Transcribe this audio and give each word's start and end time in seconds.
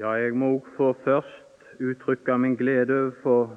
Ja, 0.00 0.14
jeg 0.16 0.32
må 0.32 0.46
òg 0.54 0.68
få 0.78 0.86
først 1.04 1.80
uttrykke 1.84 2.38
min 2.40 2.54
glede 2.56 2.94
overfor 2.94 3.50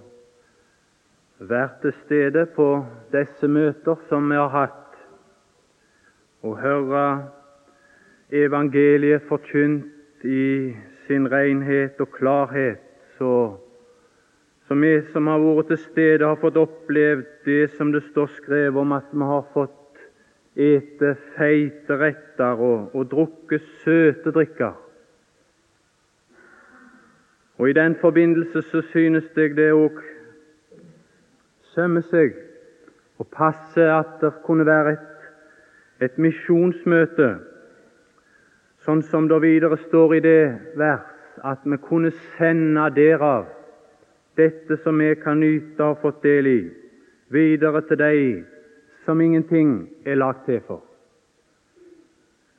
være 1.39 1.69
til 1.85 1.93
stede 2.01 2.43
på 2.57 2.65
disse 3.13 3.47
møter 3.47 4.01
som 4.09 4.27
vi 4.27 4.35
har 4.35 4.51
hatt, 4.51 4.97
og 6.43 6.59
høre 6.59 7.05
evangeliet 8.43 9.23
forkynt 9.29 10.27
i 10.27 10.75
sin 11.07 11.31
renhet 11.31 12.03
og 12.03 12.11
klarhet, 12.19 12.83
så, 13.15 13.55
så 14.67 14.81
vi 14.83 14.93
som 15.15 15.31
har 15.31 15.39
vært 15.47 15.71
til 15.71 15.83
stede, 15.87 16.27
har 16.27 16.43
fått 16.43 16.59
opplevd 16.59 17.27
det 17.47 17.69
som 17.77 17.95
det 17.95 18.03
står 18.11 18.35
skrevet 18.43 18.83
om 18.83 18.99
at 18.99 19.15
vi 19.15 19.31
har 19.31 19.47
fått 19.55 20.07
ete 20.59 21.15
feite 21.37 22.03
retter 22.03 22.59
og, 22.59 22.89
og 22.91 23.13
drukke 23.15 23.63
søte 23.85 24.35
drikker. 24.35 24.82
Og 27.57 27.69
I 27.69 27.73
den 27.73 27.95
forbindelse 28.01 28.61
så 28.61 28.81
synes 28.81 29.23
jeg 29.35 29.55
det 29.55 29.71
òg 29.73 30.01
sømmer 31.73 32.05
seg 32.09 32.35
å 33.21 33.25
passe 33.29 33.85
at 33.93 34.19
det 34.21 34.31
kunne 34.45 34.65
være 34.65 34.93
et, 34.95 35.09
et 36.09 36.17
misjonsmøte, 36.17 37.29
sånn 38.85 39.03
som 39.09 39.29
det 39.29 39.41
videre 39.41 39.77
står 39.85 40.15
i 40.17 40.23
det 40.25 40.41
vers, 40.77 41.09
at 41.43 41.61
vi 41.65 41.77
kunne 41.81 42.11
sende 42.37 42.87
derav 42.95 43.45
dette 44.37 44.77
som 44.83 44.97
vi 44.99 45.13
kan 45.21 45.39
nyte 45.39 45.77
og 45.77 45.93
har 45.93 46.01
fått 46.01 46.23
del 46.25 46.49
i, 46.49 46.61
videre 47.33 47.83
til 47.87 48.01
deg 48.01 48.43
som 49.05 49.21
ingenting 49.21 49.75
er 50.05 50.17
lagt 50.17 50.45
til 50.49 50.61
for. 50.67 50.81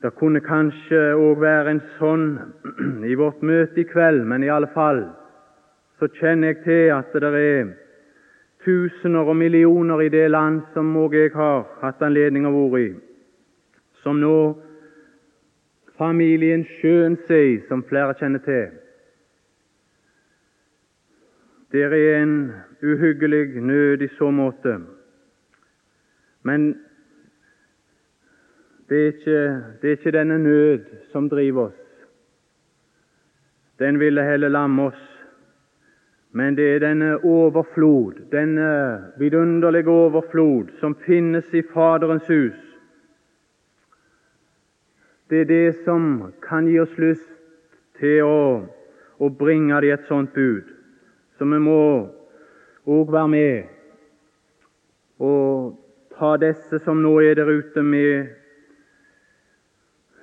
Det 0.05 0.11
kunne 0.13 0.37
kanskje 0.37 0.99
òg 1.17 1.39
være 1.41 1.71
en 1.71 1.79
sånn 1.95 2.25
i 3.09 3.15
vårt 3.17 3.39
møte 3.41 3.79
i 3.81 3.87
kveld, 3.89 4.21
men 4.29 4.43
i 4.45 4.51
alle 4.53 4.67
fall 4.75 4.99
så 5.97 6.05
kjenner 6.19 6.51
jeg 6.51 6.59
til 6.61 6.91
at 6.93 7.15
det 7.23 7.31
er 7.39 7.71
tusener 8.61 9.25
og 9.25 9.39
millioner 9.39 10.03
i 10.05 10.11
det 10.13 10.27
land 10.29 10.61
som 10.75 10.93
òg 11.01 11.17
jeg 11.17 11.33
har 11.33 11.65
hatt 11.81 12.05
anledning 12.05 12.45
å 12.45 12.53
være 12.53 12.83
i, 12.83 12.93
som 14.05 14.21
nå 14.21 14.37
familien 15.97 16.67
Sjøensei, 16.75 17.63
som 17.65 17.81
flere 17.89 18.13
kjenner 18.21 18.45
til. 18.45 18.77
Der 21.73 21.97
er 21.97 22.21
en 22.21 22.39
uhyggelig 22.85 23.57
nød 23.57 24.05
i 24.05 24.13
så 24.19 24.29
måte. 24.29 24.83
Men 26.45 26.75
det 28.89 28.97
er, 28.97 29.07
ikke, 29.07 29.39
det 29.81 29.89
er 29.89 29.97
ikke 29.97 30.11
denne 30.11 30.37
nød 30.37 30.85
som 31.11 31.29
driver 31.29 31.67
oss. 31.69 31.81
Den 33.79 33.99
ville 33.99 34.23
heller 34.23 34.49
lamme 34.49 34.83
oss. 34.83 35.11
Men 36.31 36.55
det 36.55 36.65
er 36.75 36.79
denne 36.79 37.15
overflod, 37.23 38.13
denne 38.31 38.67
vidunderlige 39.17 39.89
overflod, 39.89 40.67
som 40.79 40.95
finnes 41.05 41.53
i 41.53 41.61
Faderens 41.73 42.27
hus. 42.27 42.59
Det 45.29 45.41
er 45.41 45.45
det 45.45 45.75
som 45.85 46.33
kan 46.43 46.67
gi 46.67 46.79
oss 46.79 46.97
lyst 46.97 47.31
til 47.99 48.21
å, 48.27 48.67
å 49.17 49.29
bringe 49.29 49.79
dem 49.81 49.95
et 49.95 50.05
sånt 50.11 50.33
bud. 50.35 50.67
Så 51.37 51.47
vi 51.47 51.59
må 51.59 51.79
òg 52.85 53.11
være 53.11 53.31
med 53.31 53.63
og 55.23 55.79
ta 56.19 56.35
disse 56.37 56.79
som 56.83 56.99
nå 57.01 57.15
er 57.23 57.39
der 57.39 57.49
ute, 57.49 57.81
med 57.81 58.44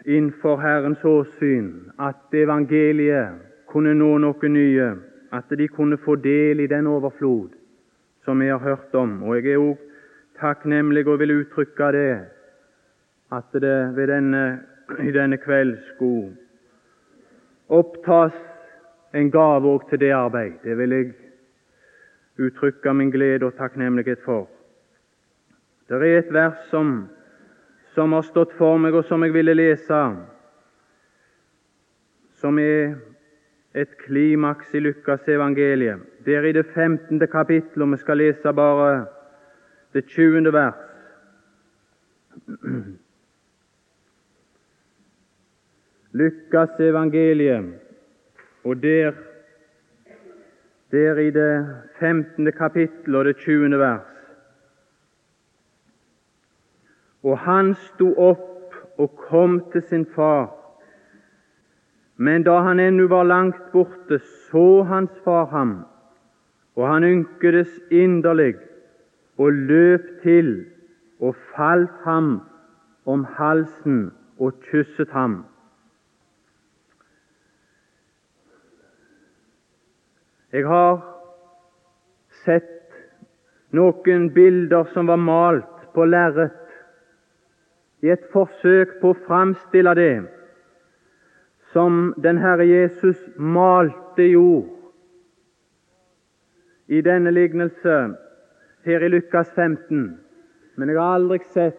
innenfor 0.05 0.57
Herrens 0.57 1.05
åsyn 1.05 1.93
at 1.99 2.35
evangeliet 2.35 3.41
kunne 3.67 3.95
nå 3.95 4.19
noe 4.19 4.49
nye, 4.49 4.89
at 5.33 5.51
de 5.59 5.69
kunne 5.69 5.97
få 5.97 6.17
del 6.21 6.61
i 6.61 6.67
den 6.67 6.87
overflod 6.87 7.55
som 8.25 8.41
vi 8.41 8.49
har 8.49 8.59
hørt 8.59 8.95
om. 8.95 9.23
Og 9.23 9.37
Jeg 9.37 9.53
er 9.53 9.59
òg 9.59 9.79
takknemlig 10.41 11.07
og 11.09 11.19
vil 11.19 11.37
uttrykke 11.41 11.93
det, 11.93 12.21
at 13.33 13.53
det 13.53 14.09
denne, 14.09 14.61
i 15.01 15.13
denne 15.13 15.37
kveld 15.37 15.79
skulle 15.95 16.37
opptas 17.69 18.37
en 19.15 19.31
gave 19.31 19.69
òg 19.69 19.89
til 19.89 20.01
det 20.01 20.13
arbeid. 20.13 20.53
Det 20.65 20.77
vil 20.79 20.91
jeg 20.91 21.13
uttrykke 22.39 22.95
min 22.95 23.11
glede 23.11 23.47
og 23.47 23.57
takknemlighet 23.57 24.21
for. 24.25 24.49
Det 25.89 25.97
er 25.97 26.19
et 26.19 26.33
vers 26.33 26.59
som 26.71 27.09
som 27.95 28.13
har 28.13 28.23
stått 28.23 28.53
for 28.57 28.79
meg, 28.81 28.95
og 28.95 29.05
som 29.05 29.23
jeg 29.25 29.35
ville 29.35 29.55
lese, 29.55 30.01
som 32.41 32.59
er 32.59 32.95
et 33.75 33.99
klimaks 34.05 34.75
i 34.75 34.81
Lukas 34.81 35.29
evangeliet. 35.29 36.01
Det 36.25 36.35
er 36.37 36.43
i 36.49 36.53
det 36.53 36.67
15. 36.75 37.21
kapittelet, 37.29 37.83
og 37.85 37.93
vi 37.93 37.97
skal 38.01 38.17
lese 38.21 38.53
bare 38.53 39.07
det 39.93 40.07
20. 40.09 40.53
vers. 40.53 40.75
Lukas 46.13 46.81
evangeliet, 46.81 47.65
og 48.65 48.83
der, 48.83 49.13
der 50.91 51.19
i 51.19 51.31
det 51.31 51.67
15. 52.01 52.53
kapittel 52.53 53.17
og 53.17 53.25
det 53.25 53.37
20. 53.37 53.79
vers. 53.79 54.22
Og 57.23 57.39
han 57.39 57.75
sto 57.79 58.11
opp 58.19 58.99
og 58.99 59.17
kom 59.29 59.61
til 59.73 59.83
sin 59.89 60.07
far. 60.15 60.51
Men 62.17 62.45
da 62.47 62.59
han 62.67 62.81
ennå 62.81 63.09
var 63.11 63.25
langt 63.27 63.63
borte, 63.73 64.19
så 64.51 64.83
hans 64.87 65.11
far 65.25 65.47
ham, 65.51 65.85
og 66.77 66.89
han 66.89 67.05
ynkedes 67.05 67.81
inderlig 67.91 68.55
og 69.39 69.53
løp 69.53 70.05
til 70.23 70.53
og 71.21 71.35
falt 71.55 72.03
ham 72.05 72.41
om 73.07 73.25
halsen 73.39 74.13
og 74.39 74.53
kysset 74.71 75.11
ham. 75.11 75.43
Jeg 80.53 80.67
har 80.69 80.99
sett 82.45 82.69
noen 83.73 84.29
bilder 84.35 84.85
som 84.93 85.09
var 85.09 85.21
malt 85.21 85.87
på 85.95 86.05
lerret 86.05 86.62
i 88.03 88.11
et 88.11 88.25
forsøk 88.33 88.99
på 89.01 89.13
å 89.13 89.21
framstille 89.27 89.95
det 89.95 90.15
som 91.73 92.13
den 92.23 92.41
Herre 92.43 92.67
Jesus 92.67 93.21
malte 93.39 94.27
jord 94.27 94.69
i 96.93 97.01
denne 97.01 97.31
lignelse 97.33 97.97
her 98.85 99.07
i 99.07 99.09
Lukas 99.09 99.49
15. 99.55 100.19
Men 100.77 100.91
jeg 100.91 100.99
har 100.99 101.15
aldri 101.17 101.39
sett 101.55 101.79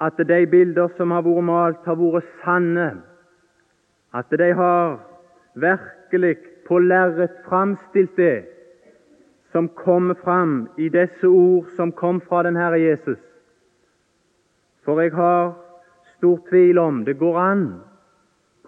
at 0.00 0.20
de 0.28 0.40
bilder 0.50 0.90
som 0.96 1.12
har 1.14 1.24
vært 1.24 1.46
malt, 1.46 1.84
har 1.86 1.96
vært 2.00 2.28
sanne. 2.42 2.88
At 4.16 4.32
de 4.32 4.50
har 4.56 4.98
virkelig 5.54 6.36
på 6.66 6.80
lerret 6.82 7.36
framstilt 7.46 8.16
det 8.18 8.59
som 9.52 9.68
kommer 9.68 10.14
fram 10.14 10.68
i 10.78 10.88
disse 10.88 11.26
ord 11.26 11.66
som 11.76 11.92
kom 11.92 12.20
fra 12.20 12.42
den 12.42 12.56
Herre 12.56 12.78
Jesus. 12.78 13.18
For 14.84 15.00
jeg 15.00 15.12
har 15.12 15.54
stor 16.16 16.38
tvil 16.48 16.78
om 16.78 17.04
det 17.04 17.18
går 17.18 17.38
an 17.38 17.64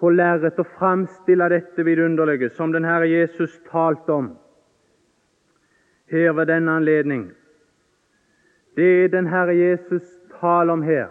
på 0.00 0.10
lerret 0.10 0.59
å 0.59 0.66
framstille 0.78 1.48
dette 1.53 1.84
vidunderlige 1.87 2.50
som 2.56 2.72
den 2.75 2.84
Herre 2.84 3.06
Jesus 3.06 3.54
talte 3.71 4.12
om 4.12 4.32
her 6.12 6.32
ved 6.32 6.50
denne 6.50 6.76
anledning. 6.76 7.31
Det 8.76 9.12
den 9.12 9.26
Herre 9.26 9.54
Jesus 9.54 10.03
taler 10.41 10.72
om 10.72 10.82
her, 10.82 11.09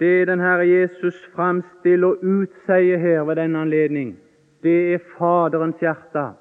det 0.00 0.28
den 0.28 0.40
Herre 0.40 0.66
Jesus 0.66 1.18
framstiller 1.34 2.08
og 2.08 2.24
utsier 2.24 2.98
her 2.98 3.22
ved 3.28 3.36
denne 3.36 3.58
anledning, 3.58 4.16
det 4.62 4.94
er 4.94 5.04
Faderens 5.18 5.80
hjerte. 5.80 6.32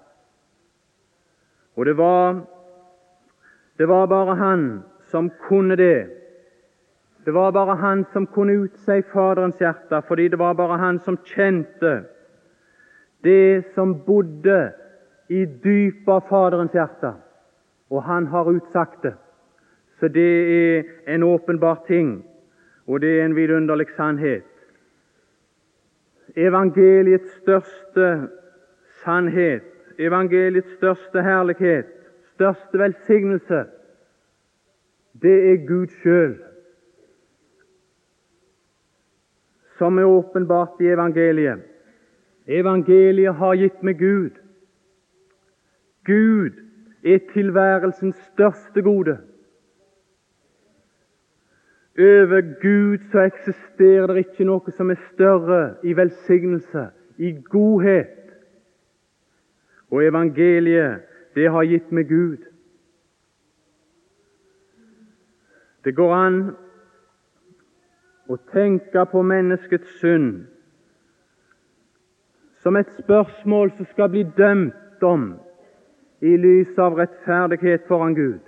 Og 1.76 1.86
det 1.86 1.98
var, 1.98 2.42
det 3.78 3.88
var 3.88 4.06
bare 4.08 4.36
han 4.36 4.84
som 5.12 5.32
kunne 5.48 5.76
det. 5.76 6.08
Det 7.26 7.34
var 7.34 7.52
bare 7.52 7.76
han 7.76 8.06
som 8.14 8.28
kunne 8.28 8.54
utsi 8.54 9.02
Faderens 9.14 9.60
hjerte, 9.60 10.02
fordi 10.08 10.28
det 10.28 10.40
var 10.40 10.54
bare 10.54 10.78
han 10.78 11.00
som 11.00 11.18
kjente 11.18 12.04
det 13.24 13.66
som 13.74 13.96
bodde 14.06 14.72
i 15.30 15.46
dypet 15.46 16.10
av 16.10 16.28
Faderens 16.30 16.74
hjerte. 16.74 17.16
Og 17.90 18.04
han 18.04 18.28
har 18.28 18.50
utsagt 18.50 19.04
det. 19.04 19.16
Så 20.00 20.08
det 20.08 20.32
er 20.54 20.84
en 21.08 21.24
åpenbar 21.24 21.84
ting, 21.88 22.26
og 22.88 23.02
det 23.02 23.20
er 23.20 23.26
en 23.26 23.36
vidunderlig 23.36 23.88
sannhet. 23.96 24.46
Evangeliets 26.36 27.32
største 27.42 28.28
sannhet 29.04 29.75
evangeliets 30.00 30.76
største 30.78 31.24
herlighet, 31.24 31.92
største 32.34 32.80
velsignelse, 32.80 33.66
det 35.22 35.38
er 35.52 35.64
Gud 35.68 35.88
sjøl 36.02 36.36
som 39.78 39.98
er 40.00 40.04
åpenbart 40.04 40.82
i 40.82 40.88
evangeliet. 40.88 41.64
Evangeliet 42.48 43.36
har 43.36 43.56
gitt 43.60 43.82
meg 43.84 44.00
Gud. 44.00 44.36
Gud 46.06 46.62
er 47.04 47.24
tilværelsens 47.34 48.20
største 48.32 48.82
gode. 48.86 49.18
Over 52.00 52.42
Gud 52.62 52.98
så 53.12 53.26
eksisterer 53.26 54.14
det 54.14 54.26
ikke 54.26 54.48
noe 54.48 54.72
som 54.76 54.92
er 54.92 55.00
større 55.14 55.62
i 55.84 55.96
velsignelse, 55.96 56.90
i 57.18 57.32
godhet. 57.50 58.25
Og 59.96 60.04
evangeliet, 60.04 61.00
det 61.36 61.52
har 61.52 61.64
gitt 61.64 61.92
meg 61.96 62.10
Gud. 62.10 62.42
Det 65.88 65.94
går 65.96 66.12
an 66.16 66.40
å 68.28 68.36
tenke 68.52 69.06
på 69.08 69.22
menneskets 69.24 69.94
synd 70.02 70.50
som 72.60 72.76
et 72.76 72.92
spørsmål 72.98 73.72
som 73.78 73.88
skal 73.94 74.12
bli 74.12 74.26
dømt 74.36 75.06
om 75.06 75.30
i 76.20 76.36
lys 76.44 76.76
av 76.82 77.00
rettferdighet 77.00 77.88
foran 77.88 78.20
Gud. 78.20 78.42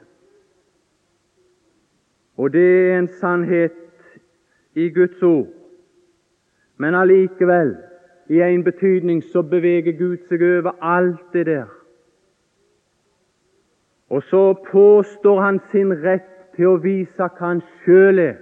Og 2.35 2.51
det 2.57 2.67
er 2.67 2.97
en 2.97 3.11
sannhet 3.21 3.77
i 4.75 4.89
Guds 4.89 5.23
ord. 5.23 5.47
Men 6.75 6.97
allikevel, 6.97 7.77
i 8.29 8.41
en 8.41 8.63
betydning, 8.63 9.23
så 9.23 9.41
beveger 9.41 9.97
Gud 9.97 10.17
seg 10.27 10.43
over 10.43 10.75
alt 10.81 11.33
det 11.33 11.45
der. 11.45 11.67
Og 14.09 14.23
så 14.23 14.53
påstår 14.71 15.41
han 15.41 15.59
sin 15.71 15.93
rett 16.03 16.55
til 16.55 16.71
å 16.71 16.79
vise 16.83 17.19
hva 17.19 17.29
han 17.39 17.61
sjøl 17.83 18.19
er, 18.19 18.37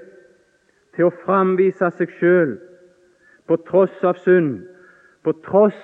til 0.95 1.09
å 1.09 1.15
framvise 1.25 1.89
seg 1.97 2.13
sjøl, 2.19 2.55
på 3.45 3.57
tross 3.67 4.03
av 4.03 4.17
synd, 4.23 4.63
på 5.23 5.33
tross 5.45 5.77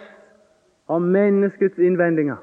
av 0.89 1.01
menneskets 1.01 1.77
innvendinger. 1.81 2.39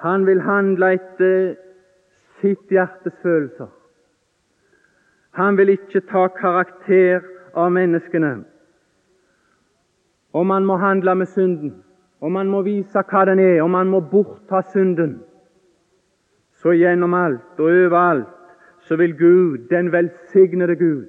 Han 0.00 0.24
vil 0.26 0.40
handle 0.40 0.94
etter 0.96 1.54
sitt 2.40 2.72
hjertes 2.72 3.16
følelser. 3.22 3.68
Han 5.36 5.58
vil 5.60 5.74
ikke 5.76 6.00
ta 6.08 6.26
karakter 6.32 7.20
av 7.54 7.72
menneskene. 7.72 8.44
Om 10.32 10.46
man 10.46 10.64
må 10.64 10.76
handle 10.76 11.14
med 11.14 11.26
synden, 11.26 11.74
om 12.20 12.32
man 12.32 12.48
må 12.48 12.62
vise 12.62 13.02
hva 13.10 13.24
den 13.26 13.38
er, 13.38 13.62
om 13.62 13.70
man 13.70 13.88
må 13.88 14.00
bortta 14.00 14.62
synden, 14.72 15.20
så 16.60 16.74
gjennom 16.76 17.14
alt 17.14 17.58
og 17.58 17.70
overalt 17.70 18.36
så 18.84 18.96
vil 18.96 19.16
Gud, 19.16 19.58
den 19.70 19.92
velsignede 19.92 20.76
Gud, 20.76 21.06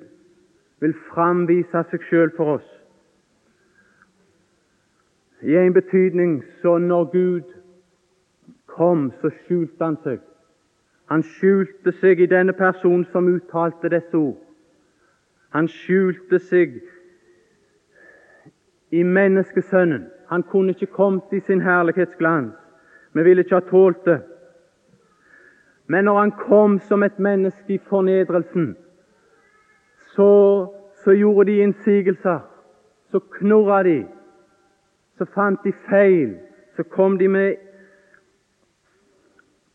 vil 0.80 0.94
framvise 1.14 1.84
seg 1.90 2.04
sjøl 2.10 2.32
for 2.36 2.58
oss. 2.58 2.68
I 5.42 5.56
en 5.58 5.74
betydning 5.74 6.42
så 6.62 6.78
når 6.78 7.08
Gud 7.12 7.54
kom, 8.70 9.12
så 9.22 9.32
skjulte 9.44 9.84
han 9.84 9.98
seg. 10.04 10.20
Han 11.10 11.24
skjulte 11.24 11.92
seg 12.00 12.22
i 12.22 12.30
denne 12.30 12.54
personen 12.54 13.06
som 13.12 13.28
uttalte 13.28 13.90
disse 13.90 14.18
ord. 14.18 14.38
Han 15.52 15.68
skjulte 15.68 16.40
seg 16.40 16.80
i 18.92 19.04
menneskesønnen. 19.04 20.08
Han 20.28 20.44
kunne 20.44 20.72
ikke 20.72 20.94
kommet 20.96 21.34
i 21.36 21.40
sin 21.40 21.62
herlighetsglans. 21.62 22.56
Vi 23.14 23.24
ville 23.24 23.44
ikke 23.44 23.56
ha 23.60 23.66
tålt 23.68 24.06
det. 24.06 24.22
Men 25.88 26.06
når 26.08 26.20
han 26.20 26.32
kom 26.32 26.80
som 26.80 27.04
et 27.04 27.20
menneske 27.20 27.74
i 27.74 27.82
fornedrelsen, 27.90 28.78
så, 30.16 30.32
så 31.04 31.12
gjorde 31.12 31.52
de 31.52 31.58
innsigelser. 31.58 32.40
Så 33.12 33.20
knurra 33.20 33.84
de. 33.84 34.06
Så 35.18 35.26
fant 35.26 35.60
de 35.64 35.74
feil. 35.90 36.38
Så 36.76 36.84
kom 36.84 37.18
de 37.18 37.28
med 37.28 37.56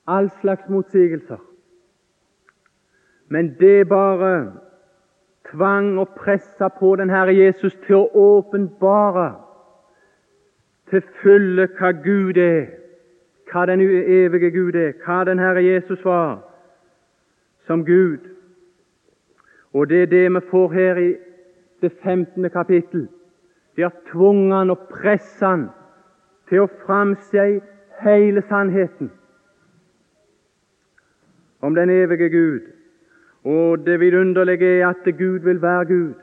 all 0.07 0.31
slags 0.41 0.69
motsigelser. 0.69 1.43
Men 3.29 3.57
det 3.61 3.89
bare 3.89 4.53
tvang 5.51 5.99
og 5.99 6.09
pressa 6.09 6.69
på 6.69 6.97
den 6.97 7.11
Herre 7.11 7.35
Jesus 7.35 7.75
til 7.87 7.97
å 7.97 8.11
åpenbare 8.15 9.35
til 10.91 11.03
fulle 11.23 11.69
hva 11.79 11.91
Gud 12.05 12.39
er, 12.39 12.67
hva 13.51 13.67
den 13.67 13.83
evige 13.83 14.51
Gud 14.55 14.75
er, 14.75 14.95
hva 15.05 15.25
den 15.27 15.39
Herre 15.43 15.63
Jesus 15.65 16.05
var 16.05 16.43
som 17.67 17.85
Gud. 17.85 18.23
Og 19.75 19.89
det 19.89 20.03
er 20.03 20.07
det 20.07 20.27
vi 20.35 20.41
får 20.51 20.73
her 20.73 20.97
i 20.97 21.11
det 21.83 21.93
15. 22.03 22.51
kapittel. 22.51 23.09
De 23.77 23.83
har 23.83 23.93
tvunget 24.13 24.59
han 24.59 24.71
og 24.71 24.89
presset 24.91 25.49
han 25.49 25.69
til 26.49 26.65
å 26.65 26.71
framsi 26.87 27.61
hele 28.01 28.43
sannheten 28.49 29.11
om 31.61 31.75
den 31.75 31.91
evige 31.91 32.29
Gud. 32.31 32.76
Og 33.47 33.87
det 33.87 34.01
vidunderlige 34.01 34.81
er 34.81 34.89
at 34.89 35.19
Gud 35.19 35.39
vil 35.39 35.63
være 35.63 35.85
Gud. 35.85 36.15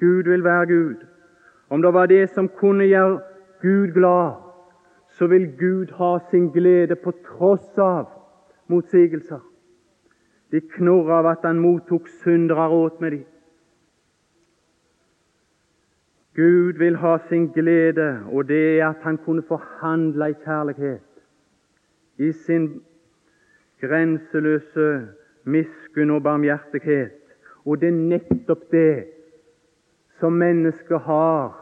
Gud 0.00 0.22
vil 0.22 0.44
være 0.44 0.66
Gud. 0.66 0.94
Om 1.70 1.82
det 1.82 1.92
var 1.94 2.06
det 2.06 2.30
som 2.30 2.48
kunne 2.48 2.84
gjøre 2.84 3.20
Gud 3.62 3.92
glad, 3.92 4.32
så 5.08 5.26
vil 5.26 5.52
Gud 5.58 5.92
ha 5.94 6.18
sin 6.30 6.50
glede 6.50 6.96
på 6.96 7.12
tross 7.26 7.78
av 7.78 8.08
motsigelser. 8.66 9.40
De 10.50 10.60
knurrer 10.60 11.14
av 11.20 11.26
at 11.26 11.46
han 11.46 11.60
mottok 11.62 12.08
syndere 12.08 12.66
råd 12.68 13.00
med 13.00 13.10
dem. 13.10 13.24
Gud 16.34 16.78
vil 16.78 16.96
ha 16.96 17.18
sin 17.28 17.46
glede, 17.48 18.20
og 18.32 18.48
det 18.48 18.80
er 18.80 18.88
at 18.88 19.02
han 19.02 19.18
kunne 19.18 19.42
forhandle 19.42 20.30
i 20.30 20.34
kjærlighet. 20.44 21.22
I 22.18 22.32
sin 22.32 22.82
grenseløse 23.80 25.08
miskunn 25.46 26.10
og 26.10 26.22
barmhjertighet. 26.22 27.22
Og 27.64 27.80
det 27.80 27.88
er 27.88 28.02
nettopp 28.10 28.66
det 28.70 29.06
som 30.20 30.34
mennesket 30.38 31.02
har 31.06 31.54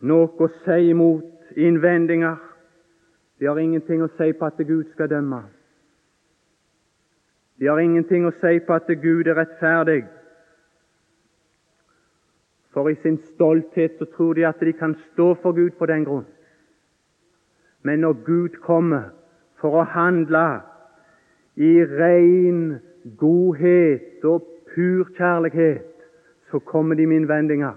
noe 0.00 0.28
å 0.40 0.48
si 0.64 0.90
imot 0.90 1.56
innvendinger. 1.60 2.38
De 3.40 3.48
har 3.48 3.58
ingenting 3.60 4.02
å 4.04 4.10
si 4.16 4.32
på 4.32 4.48
at 4.48 4.60
Gud 4.68 4.88
skal 4.92 5.10
dømme. 5.12 5.42
De 7.60 7.68
har 7.68 7.80
ingenting 7.80 8.24
å 8.24 8.32
si 8.40 8.58
på 8.64 8.76
at 8.76 8.88
Gud 9.02 9.28
er 9.28 9.36
rettferdig. 9.36 10.02
For 12.72 12.88
i 12.88 12.96
sin 13.02 13.18
stolthet 13.34 13.98
så 13.98 14.06
tror 14.14 14.34
de 14.38 14.46
at 14.48 14.60
de 14.60 14.72
kan 14.72 14.94
stå 15.10 15.34
for 15.42 15.52
Gud 15.52 15.76
på 15.78 15.88
den 15.90 16.06
grunn. 16.06 16.28
Men 17.82 18.00
når 18.04 18.22
Gud 18.24 18.60
kommer, 18.64 19.10
for 19.60 19.76
å 19.76 19.88
handle 19.92 20.62
i 21.56 21.84
ren 21.84 22.80
godhet 23.18 24.24
og 24.24 24.46
pur 24.74 25.08
kjærlighet, 25.16 25.86
så 26.50 26.58
kommer 26.58 26.94
de 26.94 27.06
med 27.06 27.16
innvendinger. 27.16 27.76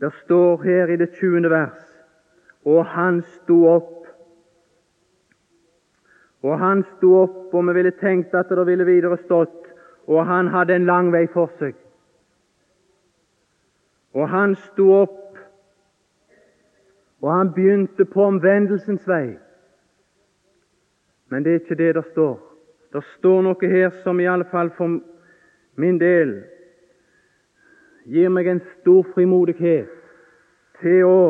Det 0.00 0.12
står 0.24 0.62
her 0.62 0.86
i 0.86 0.96
det 0.96 1.10
20. 1.14 1.50
vers 1.50 1.86
og 2.64 2.86
han 2.86 3.22
sto 3.22 3.66
opp. 3.66 4.06
Og 6.42 6.58
han 6.58 6.82
sto 6.96 7.14
opp, 7.22 7.54
og 7.54 7.66
vi 7.68 7.72
ville 7.72 7.92
tenkt 8.00 8.34
at 8.34 8.48
det 8.48 8.66
ville 8.66 8.84
videre 8.84 9.16
stått, 9.24 9.72
og 10.08 10.26
han 10.26 10.48
hadde 10.48 10.74
en 10.76 10.86
lang 10.88 11.08
vei 11.12 11.26
for 11.32 11.52
seg. 11.58 11.74
Og 14.14 14.28
han 14.28 14.56
sto 14.56 14.90
opp 15.02 15.16
og 17.20 17.32
han 17.32 17.52
begynte 17.52 18.04
på 18.04 18.24
omvendelsens 18.24 19.08
vei. 19.08 19.36
Men 21.30 21.44
det 21.44 21.50
er 21.50 21.60
ikke 21.60 21.74
det 21.74 21.94
det 21.94 22.04
står. 22.10 22.38
Det 22.92 23.02
står 23.18 23.42
noe 23.46 23.70
her 23.70 23.90
som 24.02 24.20
i 24.20 24.26
alle 24.26 24.44
fall 24.50 24.70
for 24.76 24.98
min 25.78 25.98
del 26.00 26.40
gir 28.10 28.32
meg 28.34 28.48
en 28.50 28.62
stor 28.80 29.06
frimodighet 29.14 29.90
til 30.80 31.04
å 31.06 31.20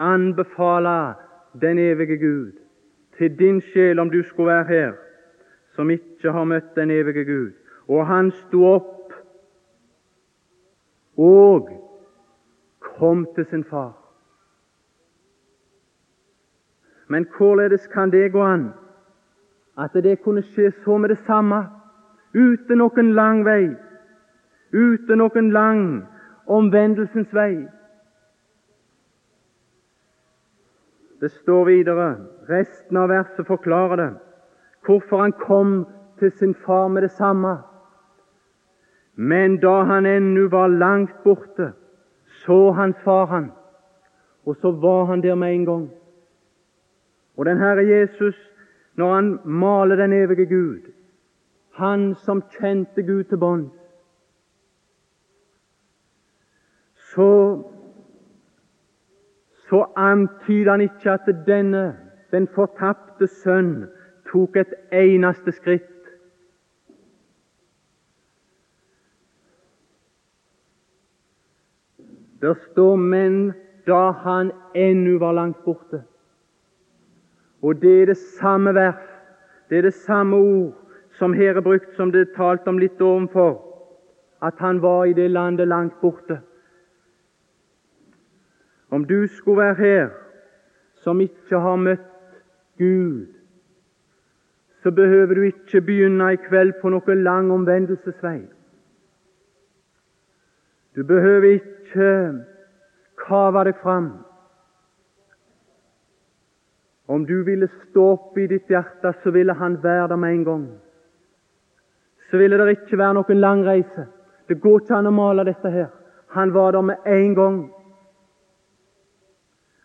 anbefale 0.00 1.14
den 1.60 1.78
evige 1.78 2.18
Gud 2.20 2.58
til 3.16 3.38
din 3.38 3.60
sjel, 3.60 3.98
om 3.98 4.10
du 4.10 4.22
skulle 4.22 4.52
være 4.52 4.64
her, 4.68 4.92
som 5.76 5.90
ikke 5.90 6.32
har 6.32 6.44
møtt 6.44 6.76
den 6.76 6.90
evige 6.90 7.24
Gud. 7.24 7.52
Og 7.88 8.06
han 8.06 8.30
sto 8.30 8.64
opp 8.64 9.12
og 11.16 11.68
kom 12.80 13.26
til 13.34 13.46
sin 13.46 13.64
far. 13.64 13.92
Men 17.08 17.26
hvorledes 17.36 17.86
kan 17.92 18.10
det 18.10 18.32
gå 18.32 18.42
an 18.42 18.70
at 19.80 19.94
det 20.04 20.20
kunne 20.22 20.42
skje 20.42 20.70
så 20.84 20.98
med 20.98 21.08
det 21.08 21.18
samme, 21.26 21.64
uten 22.34 22.78
noen 22.78 23.12
lang 23.16 23.44
vei, 23.44 23.70
uten 24.72 25.18
noen 25.18 25.50
lang 25.50 25.84
omvendelsens 26.46 27.32
vei? 27.34 27.66
Det 31.20 31.30
står 31.32 31.64
videre, 31.64 32.10
resten 32.48 32.96
av 32.96 33.08
verset 33.08 33.46
forklarer 33.46 33.96
det. 33.96 34.12
hvorfor 34.86 35.20
han 35.20 35.32
kom 35.32 35.86
til 36.18 36.32
sin 36.32 36.54
far 36.54 36.88
med 36.88 37.02
det 37.02 37.10
samme. 37.10 37.58
Men 39.14 39.58
da 39.60 39.82
han 39.82 40.06
ennå 40.06 40.48
var 40.48 40.66
langt 40.68 41.22
borte, 41.24 41.72
så 42.26 42.72
hans 42.72 42.96
far 43.04 43.26
han, 43.26 43.52
og 44.46 44.56
så 44.56 44.70
var 44.70 45.04
han 45.04 45.22
der 45.22 45.34
med 45.34 45.54
en 45.54 45.64
gang. 45.64 45.90
Og 47.36 47.46
den 47.46 47.58
Herre 47.58 47.86
Jesus, 47.86 48.49
når 48.94 49.14
han 49.14 49.38
maler 49.44 49.96
den 49.96 50.12
evige 50.12 50.46
Gud, 50.46 50.92
han 51.72 52.14
som 52.14 52.42
kjente 52.58 53.02
Gud 53.02 53.24
til 53.24 53.38
bånds, 53.38 53.76
så, 57.14 57.62
så 59.68 59.84
antyder 59.96 60.70
han 60.70 60.80
ikke 60.80 61.10
at 61.10 61.30
denne, 61.46 61.96
den 62.30 62.48
fortapte 62.54 63.26
sønn, 63.26 63.88
tok 64.30 64.56
et 64.56 64.74
eneste 64.92 65.52
skritt. 65.52 65.96
Der 72.40 72.54
står 72.54 72.96
'men 72.96 73.52
da 73.86 74.10
han 74.10 74.52
ennå 74.74 75.18
var 75.18 75.32
langt 75.32 75.64
borte'. 75.64 76.09
Og 77.62 77.82
det 77.82 78.02
er 78.02 78.06
det 78.06 78.16
samme 78.16 78.74
vers, 78.74 79.08
det 79.68 79.78
er 79.78 79.82
det 79.82 79.94
samme 79.94 80.36
ord 80.36 80.76
som 81.12 81.32
her 81.32 81.56
er 81.56 81.60
brukt, 81.60 81.94
som 81.96 82.12
det 82.12 82.20
er 82.20 82.36
talt 82.36 82.68
om 82.68 82.78
litt 82.78 83.00
ovenfor, 83.00 83.58
at 84.42 84.54
han 84.58 84.82
var 84.82 85.04
i 85.04 85.12
det 85.12 85.30
landet 85.30 85.68
langt 85.68 86.00
borte. 86.00 86.40
Om 88.90 89.04
du 89.04 89.26
skulle 89.26 89.62
være 89.62 89.74
her 89.74 90.08
som 90.94 91.20
ikke 91.20 91.58
har 91.58 91.76
møtt 91.76 92.08
Gud, 92.78 93.26
så 94.82 94.90
behøver 94.90 95.34
du 95.34 95.42
ikke 95.42 95.80
begynne 95.80 96.32
i 96.32 96.40
kveld 96.40 96.72
på 96.80 96.88
noen 96.88 97.22
lang 97.22 97.52
omvendelsesvei. 97.52 98.40
Du 100.96 101.04
behøver 101.04 101.60
ikke 101.60 102.08
kave 103.26 103.64
deg 103.64 103.76
fram. 103.82 104.10
Om 107.10 107.26
du 107.26 107.44
ville 107.44 107.68
stå 107.68 108.04
opp 108.12 108.38
i 108.38 108.46
ditt 108.46 108.68
hjerte, 108.70 109.10
så 109.22 109.30
ville 109.34 109.52
Han 109.52 109.82
være 109.82 110.08
der 110.08 110.16
med 110.16 110.34
en 110.34 110.44
gang. 110.44 110.66
Så 112.30 112.38
ville 112.38 112.58
det 112.58 112.70
ikke 112.70 112.98
være 112.98 113.14
noen 113.14 113.40
lang 113.40 113.64
reise. 113.66 114.06
Det 114.48 114.60
går 114.62 114.80
ikke 114.80 114.94
an 114.94 115.10
å 115.10 115.10
male 115.10 115.44
dette 115.44 115.70
her. 115.70 115.88
Han 116.36 116.54
var 116.54 116.72
der 116.72 116.86
med 116.86 117.06
en 117.06 117.34
gang. 117.34 117.58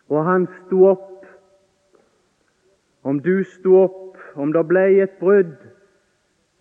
Og 0.08 0.24
han 0.24 0.46
sto 0.60 0.84
opp. 0.86 1.26
Om 3.02 3.18
du 3.22 3.42
sto 3.44 3.74
opp, 3.82 4.18
om 4.36 4.52
det 4.52 4.62
ble 4.68 4.84
et 5.02 5.18
brudd, 5.18 5.56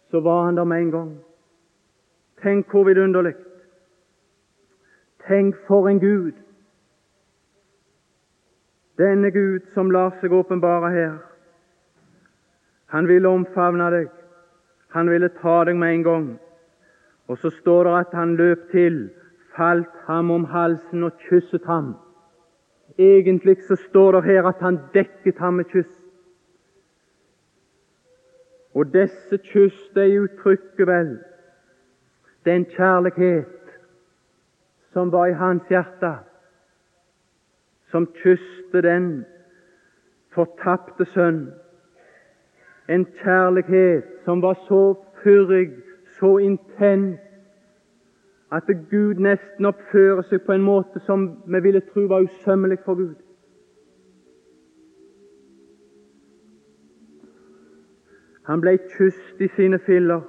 så 0.09 0.19
var 0.25 0.45
han 0.45 0.57
der 0.57 0.65
med 0.65 0.81
en 0.81 0.91
gang. 0.91 1.11
Tenk 2.41 2.73
hvor 2.73 2.89
vidunderlig. 2.89 3.35
Tenk 5.27 5.61
for 5.67 5.89
en 5.89 5.99
Gud. 5.99 6.44
Denne 8.97 9.31
Gud 9.31 9.65
som 9.73 9.91
lar 9.91 10.13
seg 10.21 10.33
åpenbare 10.33 10.91
her. 10.93 11.15
Han 12.93 13.07
ville 13.07 13.27
omfavne 13.27 13.89
deg. 13.91 14.07
Han 14.95 15.09
ville 15.11 15.29
ta 15.41 15.63
deg 15.67 15.75
med 15.75 15.97
en 15.97 16.03
gang. 16.03 16.27
Og 17.27 17.37
så 17.41 17.51
står 17.51 17.83
det 17.83 17.95
at 17.99 18.15
han 18.15 18.35
løp 18.39 18.69
til, 18.71 19.09
falt 19.55 19.91
ham 20.07 20.31
om 20.31 20.45
halsen 20.47 21.03
og 21.03 21.19
kysset 21.27 21.65
ham. 21.67 21.95
Egentlig 22.97 23.57
så 23.67 23.75
står 23.89 24.11
det 24.11 24.23
her 24.29 24.47
at 24.47 24.61
han 24.63 24.79
dekket 24.93 25.39
ham 25.43 25.59
med 25.59 25.67
kyss. 25.73 25.91
Og 28.75 28.93
disse 28.93 29.37
kyss, 29.51 29.89
de 29.95 30.21
uttrykker 30.21 30.87
vel 30.87 31.17
den 32.45 32.65
kjærlighet 32.65 33.71
som 34.93 35.11
var 35.11 35.27
i 35.27 35.33
hans 35.35 35.63
hjerte, 35.69 36.11
som 37.95 38.07
kysste 38.23 38.81
den 38.81 39.25
fortapte 40.35 41.05
sønn. 41.05 41.45
En 42.91 43.05
kjærlighet 43.21 44.03
som 44.25 44.41
var 44.43 44.57
så 44.67 44.95
fyrig, 45.23 45.69
så 46.19 46.37
intens, 46.37 47.21
at 48.51 48.67
Gud 48.91 49.21
nesten 49.23 49.65
oppfører 49.65 50.27
seg 50.27 50.43
på 50.43 50.57
en 50.57 50.65
måte 50.67 50.99
som 51.07 51.23
vi 51.47 51.61
ville 51.63 51.81
tro 51.87 52.03
var 52.11 52.27
usømmelig 52.27 52.81
for 52.83 52.99
Gud. 52.99 53.15
Han 58.51 58.61
ble 58.61 58.75
kysset 58.97 59.41
i 59.41 59.47
sine 59.55 59.79
filler. 59.79 60.21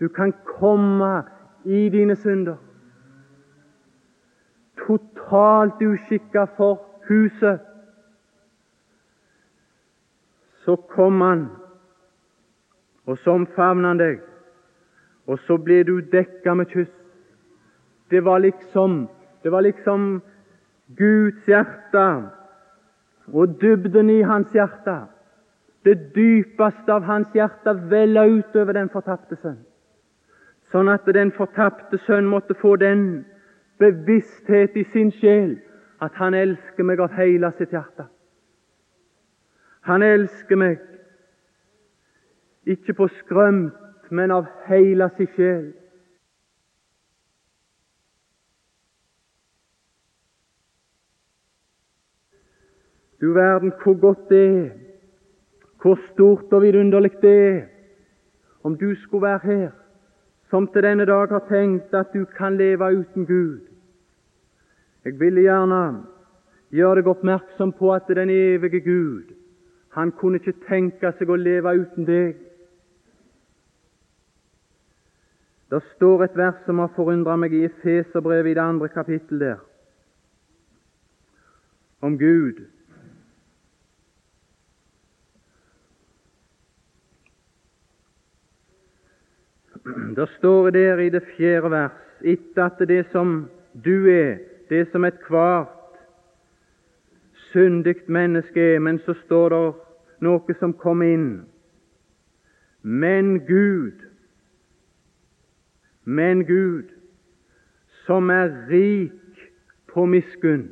Du 0.00 0.08
kan 0.08 0.32
komme 0.46 1.24
i 1.64 1.88
dine 1.90 2.16
synder 2.16 2.56
totalt 4.86 5.82
uskikka 5.82 6.46
for 6.56 6.89
huset. 7.10 7.60
Så 10.64 10.76
kom 10.76 11.20
han, 11.20 11.46
og 13.06 13.18
så 13.18 13.34
omfavner 13.40 13.88
han 13.88 14.00
deg, 14.00 14.18
og 15.26 15.40
så 15.46 15.56
ble 15.58 15.82
du 15.88 15.96
dekka 16.12 16.54
med 16.54 16.70
kyss. 16.70 16.92
Det 18.10 18.22
var 18.24 18.42
liksom 18.42 19.08
det 19.42 19.52
var 19.52 19.60
liksom 19.64 20.20
Guds 20.96 21.46
hjerte 21.48 22.06
og 23.32 23.56
dybden 23.60 24.10
i 24.10 24.20
hans 24.22 24.52
hjerte. 24.52 24.98
Det 25.84 25.96
dypeste 26.14 26.92
av 26.92 27.06
hans 27.08 27.30
hjerte 27.32 27.72
vella 27.88 28.26
utover 28.28 28.76
den 28.76 28.90
fortapte 28.92 29.38
sønn, 29.40 29.62
sånn 30.68 30.90
at 30.92 31.08
den 31.08 31.32
fortapte 31.32 31.96
sønn 32.04 32.28
måtte 32.28 32.54
få 32.60 32.74
den 32.76 33.24
bevissthet 33.80 34.76
i 34.76 34.84
sin 34.92 35.08
sjel 35.16 35.56
at 36.00 36.12
han 36.14 36.34
elsker 36.34 36.86
meg 36.86 37.00
av 37.00 37.12
hele 37.16 37.50
sitt 37.58 37.74
hjerte. 37.74 38.06
Han 39.88 40.02
elsker 40.02 40.56
meg 40.60 40.80
ikke 42.68 42.94
på 42.94 43.08
skrømt, 43.20 43.76
men 44.10 44.32
av 44.34 44.48
hele 44.66 45.06
sin 45.16 45.30
sjel. 45.36 45.68
Du 53.20 53.32
verden 53.36 53.72
hvor 53.82 54.00
godt 54.00 54.28
det 54.32 54.44
er, 54.48 54.70
hvor 55.82 56.00
stort 56.08 56.52
og 56.52 56.62
vidunderlig 56.62 57.12
det 57.22 57.36
er 57.50 57.60
om 58.64 58.76
du 58.76 58.94
skulle 58.94 59.28
være 59.28 59.40
her 59.44 59.70
som 60.50 60.66
til 60.66 60.82
denne 60.82 61.06
dag 61.06 61.28
har 61.30 61.44
tenkt 61.48 61.94
at 61.94 62.10
du 62.14 62.24
kan 62.24 62.56
leve 62.56 62.90
uten 62.98 63.26
Gud. 63.26 63.69
Jeg 65.04 65.20
ville 65.20 65.40
gjerne 65.40 66.04
gjøre 66.70 67.00
deg 67.00 67.08
oppmerksom 67.08 67.72
på 67.78 67.92
at 67.94 68.10
den 68.12 68.30
evige 68.30 68.80
Gud, 68.84 69.32
han 69.96 70.12
kunne 70.12 70.38
ikke 70.38 70.60
tenke 70.68 71.12
seg 71.18 71.30
å 71.32 71.38
leve 71.40 71.72
uten 71.80 72.06
deg. 72.06 72.34
Det 75.70 75.80
står 75.94 76.26
et 76.26 76.36
vers 76.36 76.58
som 76.66 76.82
har 76.82 76.92
forundret 76.96 77.40
meg 77.40 77.54
i 77.54 77.64
Efeserbrevet 77.68 78.52
i 78.52 78.58
det 78.58 78.62
andre 78.62 78.90
kapittel 78.92 79.40
der, 79.40 79.64
om 82.02 82.18
Gud. 82.18 82.60
Det 90.16 90.28
står 90.36 90.70
der 90.76 91.00
i 91.00 91.10
det 91.10 91.22
fjerde 91.36 91.70
vers 91.72 91.98
etter 92.20 92.66
at 92.66 92.82
det 92.88 93.04
som 93.14 93.48
du 93.72 94.10
er, 94.12 94.49
det 94.70 94.86
som 94.92 95.04
ethvert 95.04 95.68
syndig 97.50 97.96
menneske 98.06 98.74
er, 98.74 98.78
men 98.78 98.98
så 98.98 99.14
står 99.24 99.48
det 99.48 99.64
noe 100.22 100.54
som 100.60 100.72
kom 100.72 101.02
inn. 101.02 101.30
Men 102.82 103.40
Gud, 103.46 104.06
men 106.04 106.44
Gud, 106.46 106.92
som 108.06 108.30
er 108.30 108.54
rik 108.70 109.42
på 109.90 110.06
miskunn, 110.06 110.68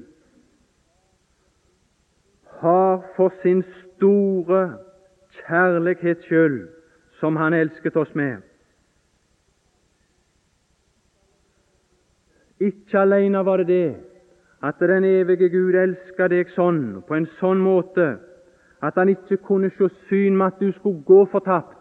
har 2.62 3.02
for 3.16 3.34
sin 3.42 3.62
store 3.96 4.78
kjærlighets 5.42 6.24
skyld, 6.26 6.68
som 7.20 7.36
Han 7.36 7.54
elsket 7.54 7.96
oss 7.96 8.14
med, 8.14 8.42
Ikke 12.60 12.98
alene 12.98 13.44
var 13.44 13.56
det 13.56 13.66
det 13.66 13.96
at 14.62 14.74
den 14.80 15.04
evige 15.04 15.48
Gud 15.48 15.74
elska 15.74 16.26
deg 16.28 16.50
sånn, 16.56 17.02
på 17.06 17.14
en 17.14 17.28
sånn 17.38 17.60
måte 17.62 18.08
at 18.82 18.98
han 18.98 19.10
ikke 19.12 19.38
kunne 19.46 19.70
se 19.76 19.86
syn 20.08 20.36
med 20.38 20.46
at 20.46 20.60
du 20.60 20.72
skulle 20.72 21.02
gå 21.06 21.24
fortapt. 21.30 21.74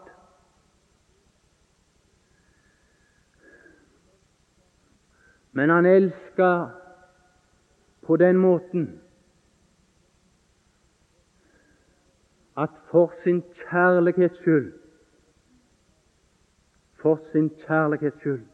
Men 5.52 5.70
han 5.70 5.86
elska 5.86 6.50
på 8.06 8.16
den 8.16 8.38
måten 8.38 9.00
at 12.56 12.70
for 12.90 13.12
sin 13.24 13.42
kjærlighets 13.66 14.38
skyld 14.42 14.72
for 17.02 17.18
sin 17.32 17.50
kjærlighets 17.66 18.18
skyld. 18.22 18.46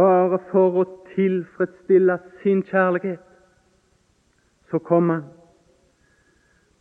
Bare 0.00 0.38
for 0.48 0.80
å 0.80 0.84
tilfredsstille 1.10 2.16
sin 2.40 2.62
kjærlighet, 2.64 3.20
så 4.70 4.78
kom 4.78 5.10
han. 5.12 5.26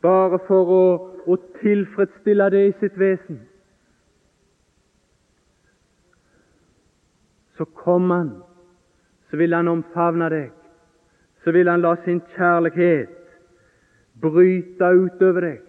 Bare 0.05 0.39
for 0.47 0.71
å, 0.71 0.83
å 1.27 1.35
tilfredsstille 1.59 2.47
det 2.53 2.61
i 2.67 2.75
sitt 2.79 2.95
vesen. 3.01 3.41
Så 7.57 7.67
kom 7.81 8.07
han, 8.13 8.31
så 9.27 9.41
vil 9.41 9.57
han 9.57 9.67
omfavne 9.67 10.31
deg. 10.31 10.53
Så 11.43 11.51
vil 11.51 11.67
han 11.67 11.83
la 11.83 11.97
sin 12.05 12.21
kjærlighet 12.37 13.17
bryte 14.23 14.93
utover 14.95 15.49
deg. 15.49 15.65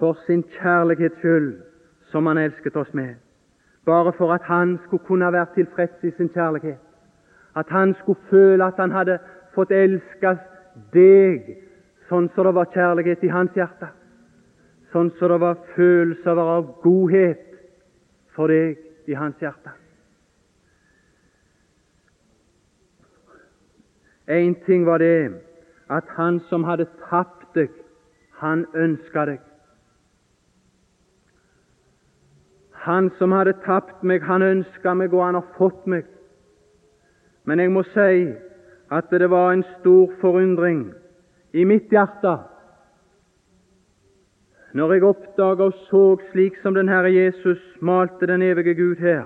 For 0.00 0.16
sin 0.24 0.46
kjærlighets 0.56 1.20
skyld, 1.20 1.67
som 2.12 2.26
han 2.26 2.38
elsket 2.38 2.76
oss 2.76 2.92
med. 2.92 3.14
Bare 3.86 4.12
for 4.12 4.32
at 4.32 4.42
han 4.42 4.78
skulle 4.84 5.04
kunne 5.04 5.32
være 5.32 5.46
tilfreds 5.54 6.04
i 6.04 6.10
sin 6.16 6.28
kjærlighet. 6.28 6.78
At 7.56 7.66
han 7.68 7.94
skulle 7.94 8.20
føle 8.30 8.64
at 8.64 8.74
han 8.78 8.92
hadde 8.92 9.18
fått 9.54 9.72
elske 9.72 10.36
deg 10.92 11.48
sånn 12.08 12.28
som 12.34 12.46
det 12.46 12.54
var 12.56 12.70
kjærlighet 12.72 13.24
i 13.24 13.32
hans 13.32 13.56
hjerte. 13.56 13.90
Sånn 14.92 15.10
som 15.18 15.32
det 15.32 15.40
var 15.42 15.58
følelser 15.74 16.40
av 16.40 16.70
godhet 16.84 17.44
for 18.36 18.48
deg 18.52 18.78
i 19.08 19.16
hans 19.18 19.36
hjerte. 19.42 19.74
Én 24.28 24.54
ting 24.66 24.84
var 24.84 25.00
det 25.00 25.40
at 25.88 26.08
han 26.16 26.40
som 26.48 26.64
hadde 26.68 26.84
tapt 27.08 27.54
deg, 27.56 27.72
han 28.40 28.66
ønska 28.76 29.24
deg. 29.24 29.47
Han 32.88 33.10
som 33.18 33.34
hadde 33.36 33.58
tapt 33.66 34.02
meg, 34.02 34.24
han 34.24 34.42
ønska 34.42 34.94
meg, 34.96 35.12
og 35.12 35.26
han 35.26 35.36
har 35.36 35.48
fått 35.58 35.84
meg. 35.86 36.06
Men 37.44 37.60
jeg 37.60 37.72
må 37.72 37.82
si 37.92 38.28
at 38.88 39.10
det 39.12 39.28
var 39.28 39.52
en 39.52 39.64
stor 39.78 40.14
forundring 40.22 40.86
i 41.52 41.64
mitt 41.68 41.92
hjerte 41.92 42.38
når 44.76 44.92
jeg 44.92 45.04
oppdaga 45.08 45.64
og 45.70 45.76
så, 45.88 46.02
slik 46.30 46.58
som 46.62 46.74
den 46.76 46.90
Herre 46.92 47.10
Jesus 47.10 47.60
malte 47.80 48.28
den 48.28 48.42
evige 48.44 48.74
Gud 48.76 49.00
her, 49.00 49.24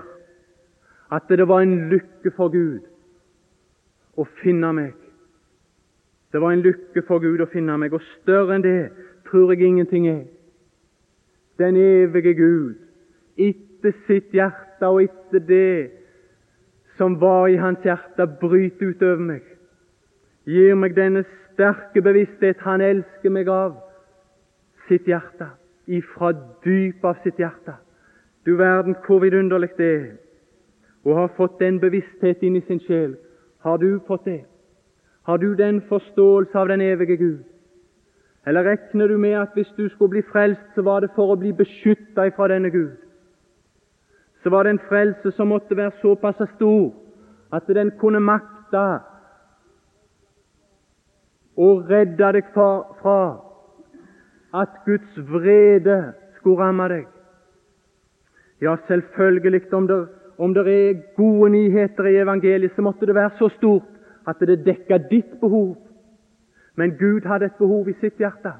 at 1.11 1.27
det 1.29 1.47
var 1.47 1.61
en 1.61 1.89
lykke 1.91 2.31
for 2.35 2.49
Gud 2.49 2.79
å 4.17 4.25
finne 4.39 4.71
meg. 4.73 4.93
Det 6.31 6.41
var 6.41 6.55
en 6.55 6.63
lykke 6.63 7.03
for 7.07 7.19
Gud 7.21 7.43
å 7.43 7.49
finne 7.51 7.75
meg, 7.77 7.93
og 7.93 8.01
større 8.21 8.55
enn 8.55 8.63
det 8.65 8.77
tror 9.27 9.51
jeg 9.53 9.67
ingenting 9.67 10.07
er. 10.09 10.23
Den 11.59 11.77
evige 11.77 12.33
Gud, 12.39 12.79
etter 13.37 13.93
sitt 14.07 14.33
hjerte 14.33 14.87
og 14.87 15.03
etter 15.03 15.39
det 15.47 15.91
som 16.97 17.15
var 17.21 17.47
i 17.49 17.57
hans 17.57 17.81
hjerte, 17.83 18.27
bryter 18.41 18.93
utover 18.93 19.21
meg, 19.21 19.43
gir 20.45 20.75
meg 20.77 20.95
denne 20.95 21.23
sterke 21.53 22.03
bevissthet 22.05 22.61
han 22.61 22.81
elsker 22.81 23.33
meg 23.33 23.49
av 23.49 23.79
sitt 24.87 25.07
hjerte, 25.09 25.49
ifra 25.87 26.33
dypet 26.63 27.07
av 27.07 27.23
sitt 27.23 27.39
hjerte. 27.41 27.77
Du 28.45 28.55
verden 28.59 28.95
hvor 29.05 29.23
vidunderlig 29.23 29.71
det 29.77 29.89
er 29.93 30.11
å 31.03 31.15
ha 31.17 31.27
fått 31.37 31.59
den 31.59 31.79
bevissthet 31.79 32.43
inn 32.43 32.57
i 32.59 32.65
sin 32.67 32.81
sjel. 32.83 33.15
Har 33.63 33.79
du 33.79 33.99
fått 34.07 34.25
det? 34.25 34.43
Har 35.23 35.37
du 35.39 35.55
den 35.55 35.81
forståelse 35.87 36.59
av 36.59 36.67
den 36.67 36.81
evige 36.81 37.17
Gud? 37.17 37.43
Eller 38.45 38.63
regner 38.63 39.07
du 39.07 39.17
med 39.17 39.37
at 39.39 39.53
hvis 39.55 39.71
du 39.77 39.87
skulle 39.89 40.09
bli 40.17 40.23
frelst, 40.31 40.63
så 40.75 40.83
var 40.83 40.99
det 41.01 41.13
for 41.15 41.31
å 41.31 41.39
bli 41.39 41.53
beskytta 41.55 42.27
fra 42.35 42.49
denne 42.51 42.71
Gud? 42.71 42.95
Så 44.43 44.49
var 44.49 44.63
det 44.63 44.69
en 44.69 44.85
frelse 44.89 45.31
som 45.31 45.47
måtte 45.47 45.77
være 45.77 45.91
såpass 46.01 46.41
stor 46.55 46.91
at 47.53 47.67
den 47.67 47.91
kunne 47.99 48.19
makte 48.19 48.83
å 51.55 51.69
redde 51.89 52.31
deg 52.33 52.49
fra 52.53 53.19
at 54.53 54.81
Guds 54.85 55.17
vrede 55.29 55.97
skulle 56.37 56.59
ramme 56.61 56.89
deg. 56.89 57.05
Ja, 58.61 58.75
selvfølgelig, 58.87 59.73
om 59.73 59.87
det, 59.87 60.07
om 60.37 60.53
det 60.53 60.67
er 60.67 61.01
gode 61.15 61.49
nyheter 61.51 62.05
i 62.05 62.17
evangeliet, 62.17 62.75
så 62.75 62.81
måtte 62.81 63.05
det 63.05 63.15
være 63.15 63.37
så 63.39 63.49
stort 63.57 63.89
at 64.27 64.39
det 64.39 64.65
dekket 64.65 65.09
ditt 65.11 65.39
behov. 65.41 65.75
Men 66.75 66.97
Gud 66.97 67.25
hadde 67.27 67.45
et 67.45 67.59
behov 67.59 67.89
i 67.89 67.97
sitt 68.01 68.17
hjerte. 68.17 68.53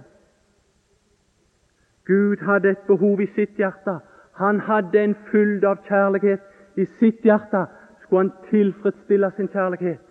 Gud 2.05 2.43
hadde 2.45 2.69
et 2.69 2.83
behov 2.87 3.21
i 3.21 3.29
sitt 3.35 3.55
hjerte. 3.57 3.99
Han 4.39 4.59
hadde 4.59 5.03
en 5.03 5.15
fylde 5.31 5.67
av 5.67 5.83
kjærlighet 5.87 6.79
i 6.79 6.85
sitt 6.99 7.25
hjerte. 7.25 7.65
Skulle 8.03 8.25
han 8.27 8.49
tilfredsstille 8.49 9.31
sin 9.35 9.47
kjærlighet, 9.47 10.01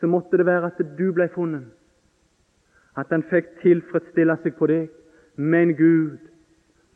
så 0.00 0.06
måtte 0.06 0.36
det 0.36 0.46
være 0.46 0.70
at 0.72 0.80
du 0.98 1.12
ble 1.12 1.28
funnet. 1.34 1.66
At 2.96 3.10
han 3.10 3.22
fikk 3.22 3.60
tilfredsstille 3.62 4.36
seg 4.42 4.56
på 4.58 4.66
deg 4.66 4.88
men 5.38 5.76
Gud 5.76 6.18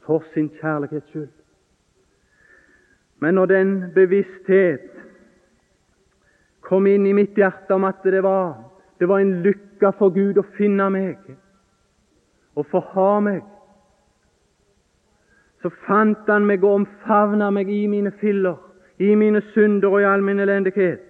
for 0.03 0.25
sin 0.35 0.51
kjærlighets 0.61 1.09
skyld. 1.09 1.29
Men 3.18 3.35
når 3.35 3.47
den 3.47 3.92
bevissthet 3.95 4.88
kom 6.61 6.87
inn 6.90 7.07
i 7.07 7.14
mitt 7.14 7.38
hjerte 7.38 7.75
om 7.75 7.87
at 7.87 8.03
det 8.03 8.23
var, 8.23 8.57
det 8.99 9.09
var 9.09 9.23
en 9.23 9.37
lykke 9.45 9.92
for 9.99 10.11
Gud 10.11 10.40
å 10.42 10.47
finne 10.59 10.88
meg 10.90 11.23
og 12.59 12.66
få 12.66 12.83
ha 12.92 13.12
meg, 13.23 13.47
så 15.62 15.70
fant 15.87 16.29
Han 16.29 16.46
meg 16.46 16.64
og 16.64 16.75
omfavna 16.75 17.51
meg 17.51 17.70
i 17.70 17.87
mine 17.87 18.12
filler, 18.20 18.57
i 18.98 19.14
mine 19.14 19.42
synder 19.55 19.88
og 19.88 20.01
i 20.01 20.05
all 20.05 20.22
min 20.22 20.40
elendighet. 20.40 21.01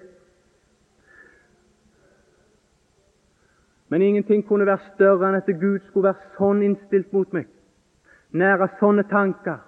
Men 3.89 4.03
ingenting 4.03 4.47
kunne 4.49 4.67
være 4.67 4.93
større 4.95 5.29
enn 5.29 5.37
at 5.37 5.49
Gud 5.61 5.81
skulle 5.87 6.09
være 6.09 6.37
sånn 6.39 6.63
innstilt 6.65 7.13
mot 7.13 7.33
meg, 7.33 7.49
nære 8.33 8.71
sånne 8.81 9.05
tanker, 9.11 9.59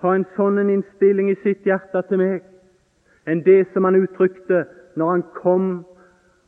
ha 0.00 0.14
en 0.16 0.24
sånn 0.36 0.62
innstilling 0.62 1.28
i 1.28 1.36
sitt 1.42 1.66
hjerte 1.68 2.00
til 2.08 2.20
meg, 2.22 2.46
enn 3.28 3.44
det 3.44 3.66
som 3.74 3.84
han 3.84 4.00
uttrykte 4.00 4.64
når 4.96 5.10
han 5.10 5.24
kom 5.36 5.68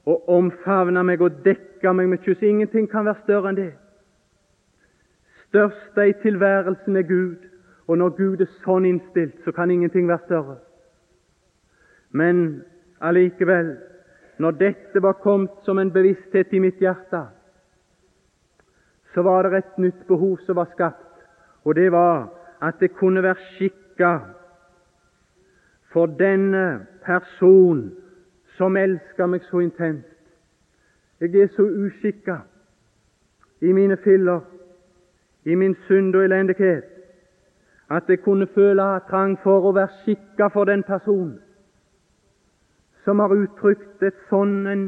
og 0.08 0.28
omfavna 0.32 1.04
meg 1.04 1.20
og 1.22 1.42
dekka 1.44 1.92
meg 1.92 2.08
med 2.08 2.24
kyss. 2.24 2.40
Ingenting 2.42 2.88
kan 2.90 3.04
være 3.04 3.20
større 3.22 3.52
enn 3.52 3.60
det. 3.60 3.72
Største 5.52 6.08
i 6.08 6.12
tilværelsen 6.22 6.96
er 6.96 7.02
Gud, 7.02 7.36
og 7.86 7.98
når 7.98 8.14
Gud 8.16 8.40
er 8.40 8.48
sånn 8.62 8.86
innstilt, 8.88 9.34
så 9.44 9.52
kan 9.52 9.70
ingenting 9.70 10.06
være 10.08 10.24
større. 10.24 10.54
Men 12.10 12.62
allikevel 13.04 13.74
når 14.40 14.56
dette 14.56 15.02
var 15.04 15.18
kommet 15.20 15.60
som 15.66 15.76
en 15.78 15.92
bevissthet 15.92 16.54
i 16.56 16.60
mitt 16.64 16.80
hjerte, 16.80 17.20
så 19.12 19.22
var 19.22 19.44
det 19.44 19.58
et 19.58 19.76
nytt 19.84 20.06
behov 20.08 20.38
som 20.46 20.56
var 20.56 20.70
skapt, 20.72 21.20
og 21.68 21.76
det 21.76 21.90
var 21.92 22.30
at 22.64 22.80
det 22.80 22.94
kunne 22.96 23.20
være 23.22 23.44
skikka 23.50 24.12
for 25.92 26.16
denne 26.16 26.86
person 27.04 27.90
som 28.56 28.80
elsker 28.80 29.28
meg 29.28 29.44
så 29.50 29.60
intenst. 29.60 30.08
Jeg 31.20 31.36
er 31.36 31.52
så 31.52 31.68
uskikka 31.68 32.40
i 33.60 33.76
mine 33.76 34.00
filler, 34.00 34.40
i 35.44 35.54
min 35.54 35.74
synd 35.86 36.16
og 36.16 36.24
elendighet, 36.24 36.84
at 37.90 38.02
jeg 38.08 38.22
kunne 38.22 38.46
føle 38.54 38.82
trang 39.10 39.38
for 39.42 39.68
å 39.68 39.74
være 39.76 40.02
skikka 40.02 40.48
for 40.52 40.64
den 40.64 40.82
personen 40.82 41.40
som 43.04 43.18
har 43.18 43.34
uttrykt 43.34 44.02
et 44.06 44.18
sånn 44.30 44.66
en 44.70 44.84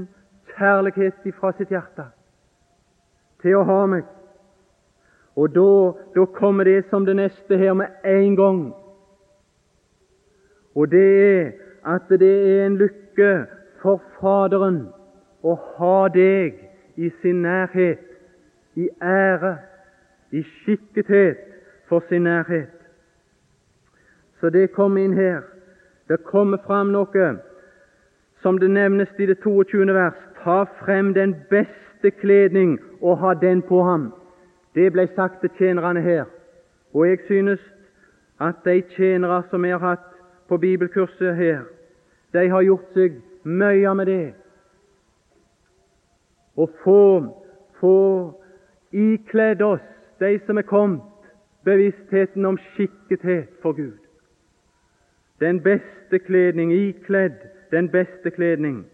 kjærlighet 0.54 1.26
ifra 1.26 1.50
sitt 1.58 1.72
hjerte 1.74 2.06
til 3.42 3.58
å 3.58 3.64
ha 3.68 3.80
meg. 3.90 4.06
Og 5.34 5.50
da, 5.50 5.70
da 6.14 6.24
kommer 6.38 6.64
det 6.64 6.84
som 6.90 7.06
det 7.06 7.16
neste 7.18 7.58
her 7.58 7.74
med 7.74 8.06
en 8.06 8.36
gang. 8.38 8.60
Og 10.78 10.90
det 10.90 11.08
er 11.26 11.52
at 11.84 12.08
det 12.08 12.30
er 12.30 12.66
en 12.66 12.78
lykke 12.78 13.32
for 13.82 14.00
Faderen 14.20 14.86
å 15.44 15.56
ha 15.76 16.08
deg 16.14 16.56
i 16.96 17.10
sin 17.20 17.42
nærhet, 17.44 18.00
i 18.78 18.88
ære, 19.02 19.56
i 20.34 20.42
skikkethet 20.42 21.38
for 21.88 22.02
sin 22.08 22.26
nærhet. 22.26 22.72
Så 24.40 24.50
det 24.50 24.72
kommer 24.72 25.04
inn 25.04 25.14
her. 25.14 25.42
Det 26.08 26.24
kommer 26.24 26.58
fram 26.66 26.90
noe 26.92 27.28
som 28.42 28.58
det 28.60 28.70
nevnes 28.70 29.08
i 29.18 29.26
det 29.26 29.38
22. 29.40 29.86
vers, 29.94 30.18
ta 30.42 30.64
frem 30.82 31.14
den 31.14 31.32
beste 31.50 32.10
kledning 32.20 32.76
og 33.00 33.18
ha 33.18 33.32
den 33.34 33.62
på 33.62 33.82
ham. 33.82 34.10
Det 34.74 34.90
ble 34.92 35.06
sagt 35.14 35.40
til 35.40 35.50
tjenerne 35.58 36.02
her. 36.04 36.24
Og 36.92 37.08
jeg 37.08 37.18
synes 37.26 37.60
at 38.40 38.60
de 38.64 38.82
tjenere 38.96 39.42
som 39.50 39.62
vi 39.62 39.70
har 39.70 39.80
hatt 39.80 40.10
på 40.48 40.56
bibelkurset 40.56 41.36
her, 41.36 41.62
de 42.32 42.48
har 42.50 42.62
gjort 42.62 42.92
seg 42.92 43.16
mye 43.44 43.94
med 43.94 44.06
det. 44.10 44.34
Å 46.56 46.66
få, 46.84 47.00
få 47.80 47.96
ikledd 48.92 49.62
oss, 49.62 49.93
de 50.20 50.38
som 50.46 50.58
er 50.58 50.62
kommet 50.62 51.02
bevisstheten 51.64 52.44
om 52.44 52.58
skikkethet 52.58 53.48
for 53.62 53.72
Gud. 53.72 53.98
Den 55.40 55.62
beste 55.62 56.18
kledning, 56.18 56.72
ikledd 56.72 57.38
den 57.70 57.88
beste 57.88 58.30
kledning. 58.30 58.86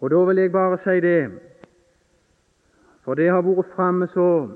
Og 0.00 0.10
da 0.10 0.16
vil 0.16 0.36
jeg 0.36 0.52
bare 0.52 0.78
si 0.84 1.00
det, 1.00 1.30
for 3.04 3.14
det 3.14 3.30
har 3.30 3.42
vært 3.42 3.70
framme 3.74 4.08
så, 4.12 4.48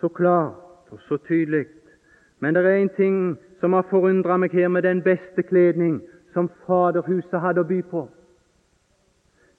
så 0.00 0.08
klart 0.08 0.90
og 0.90 1.00
så 1.08 1.16
tydelig. 1.16 1.66
Men 2.40 2.54
det 2.54 2.64
er 2.66 2.76
en 2.76 2.88
ting 2.96 3.38
som 3.60 3.72
har 3.72 3.86
forundra 3.90 4.36
meg 4.36 4.52
her 4.52 4.68
med 4.68 4.82
den 4.82 5.02
beste 5.02 5.42
kledning 5.42 6.00
som 6.32 6.50
Faderhuset 6.66 7.40
hadde 7.40 7.62
å 7.62 7.68
by 7.68 7.80
på. 7.90 8.08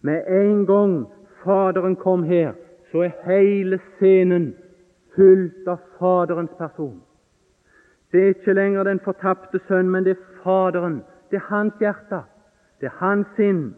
Med 0.01 0.27
en 0.27 0.65
gang 0.65 1.05
Faderen 1.43 1.95
kom 1.95 2.23
her, 2.23 2.53
så 2.91 3.03
er 3.05 3.17
hele 3.25 3.79
scenen 3.95 4.55
fullt 5.15 5.67
av 5.67 5.77
Faderens 5.99 6.51
person. 6.57 7.01
Det 8.11 8.23
er 8.23 8.27
ikke 8.27 8.53
lenger 8.53 8.83
den 8.83 8.99
fortapte 8.99 9.59
sønn, 9.67 9.89
men 9.89 10.03
det 10.03 10.17
er 10.17 10.41
Faderen. 10.43 11.01
Det 11.31 11.37
er 11.37 11.47
hans 11.49 11.73
hjerte. 11.79 12.21
Det 12.81 12.85
er 12.85 12.97
hans 12.99 13.27
sinn. 13.35 13.75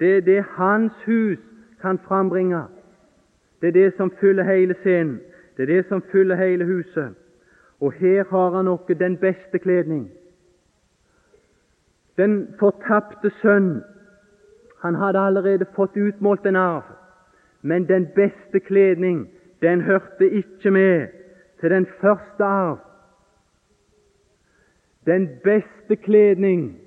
Det 0.00 0.16
er 0.16 0.20
det 0.20 0.44
hans 0.56 0.92
hus 1.06 1.38
kan 1.80 1.98
frambringe. 1.98 2.62
Det 3.60 3.68
er 3.68 3.72
det 3.72 3.92
som 3.96 4.12
fyller 4.20 4.44
hele 4.44 4.74
scenen. 4.74 5.20
Det 5.56 5.62
er 5.62 5.74
det 5.74 5.86
som 5.88 6.02
fyller 6.12 6.36
hele 6.36 6.64
huset. 6.64 7.14
Og 7.80 7.92
her 7.92 8.24
har 8.30 8.50
han 8.50 8.64
noe 8.64 8.94
den 8.94 9.16
beste 9.16 9.58
kledning. 9.58 10.10
Den 12.16 12.54
fortapte 12.58 13.30
sønn, 13.40 13.82
han 14.82 14.94
hadde 14.94 15.18
allerede 15.18 15.66
fått 15.76 15.96
utmålt 15.96 16.46
en 16.46 16.56
arv, 16.56 16.84
men 17.62 17.88
den 17.88 18.06
beste 18.16 18.60
kledning, 18.60 19.28
den 19.62 19.80
hørte 19.80 20.30
ikke 20.30 20.70
med 20.70 21.08
til 21.60 21.70
den 21.70 21.86
første 22.00 22.44
arv. 22.44 22.78
Den 25.06 25.28
beste 25.44 25.96
kledning, 25.96 26.78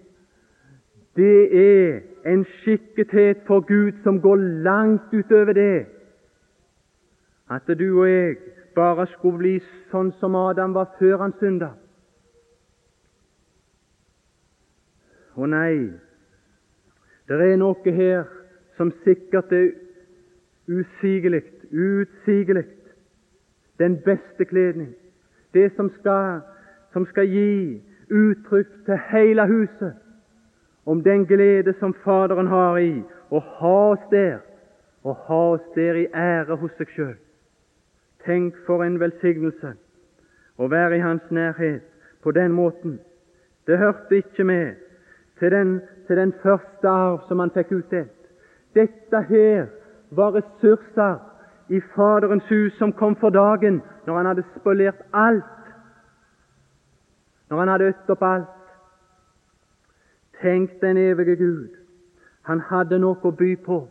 det 1.16 1.58
er 1.58 2.00
en 2.26 2.46
skikkethet 2.46 3.38
for 3.48 3.60
Gud 3.60 3.92
som 4.04 4.22
går 4.22 4.36
langt 4.36 5.14
utover 5.14 5.54
det 5.54 5.86
at 7.50 7.80
du 7.80 8.00
og 8.02 8.10
jeg 8.10 8.36
bare 8.76 9.06
skulle 9.08 9.38
bli 9.38 9.54
sånn 9.92 10.12
som 10.20 10.36
Adam 10.36 10.74
var 10.74 10.94
før 11.00 11.20
han 11.22 11.34
synda. 11.38 11.74
Å 15.34 15.50
nei, 15.50 15.90
det 17.30 17.40
er 17.42 17.58
noe 17.62 17.94
her 17.98 18.26
som 18.78 18.92
sikkert 19.04 19.54
er 19.54 19.72
usigelig, 20.70 21.44
utsigelig. 21.74 22.66
Den 23.80 23.98
beste 24.06 24.46
kledning. 24.46 24.94
Det 25.54 25.76
som 25.76 25.90
skal, 26.00 26.42
som 26.94 27.06
skal 27.06 27.28
gi 27.28 27.82
uttrykk 28.10 28.86
til 28.86 29.00
hele 29.12 29.48
huset 29.48 29.94
om 30.86 31.04
den 31.04 31.26
glede 31.26 31.74
som 31.80 31.94
Faderen 31.94 32.48
har 32.48 32.78
i 32.78 33.04
å 33.32 33.40
ha 33.40 33.78
oss 33.94 34.04
der, 34.12 34.42
og 35.04 35.16
ha 35.28 35.42
oss 35.56 35.66
der 35.76 35.96
i 35.96 36.08
ære 36.14 36.58
hos 36.60 36.72
seg 36.78 36.92
sjøl. 36.96 37.16
Tenk 38.26 38.56
for 38.68 38.84
en 38.84 39.00
velsignelse 39.00 39.74
å 40.58 40.70
være 40.72 40.98
i 40.98 41.04
Hans 41.04 41.32
nærhet 41.32 41.84
på 42.24 42.32
den 42.32 42.52
måten. 42.56 43.00
Det 43.68 43.80
hørte 43.80 44.22
ikke 44.22 44.44
med 44.44 44.76
til 45.40 45.52
den, 45.52 45.82
til 46.08 46.18
den 46.18 46.34
første 46.44 46.88
arv 46.88 47.24
som 47.28 47.40
han 47.40 47.52
fikk 47.56 47.72
utdelt. 47.80 48.20
Dette 48.76 49.22
her 49.30 49.66
var 50.12 50.36
ressurser 50.36 51.20
i 51.70 51.80
Faderens 51.96 52.44
hus 52.50 52.74
som 52.78 52.94
kom 52.94 53.16
for 53.16 53.30
dagen 53.30 53.82
når 54.06 54.18
han 54.18 54.26
hadde 54.26 54.44
spolert 54.56 55.02
alt, 55.14 55.44
når 57.50 57.60
han 57.60 57.68
hadde 57.68 57.88
øtt 57.94 58.10
opp 58.10 58.24
alt. 58.24 58.60
Tenk 60.42 60.82
den 60.82 60.98
evige 60.98 61.36
Gud. 61.36 61.70
Han 62.44 62.60
hadde 62.60 63.00
noe 63.00 63.20
å 63.24 63.32
by 63.32 63.54
på. 63.64 63.84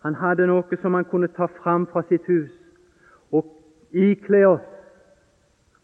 Han 0.00 0.14
hadde 0.16 0.46
noe 0.48 0.76
som 0.82 0.94
han 0.96 1.04
kunne 1.04 1.28
ta 1.36 1.50
fram 1.60 1.86
fra 1.86 2.02
sitt 2.08 2.24
hus 2.28 2.52
og 3.30 3.46
ikle 3.92 4.46
oss, 4.48 4.68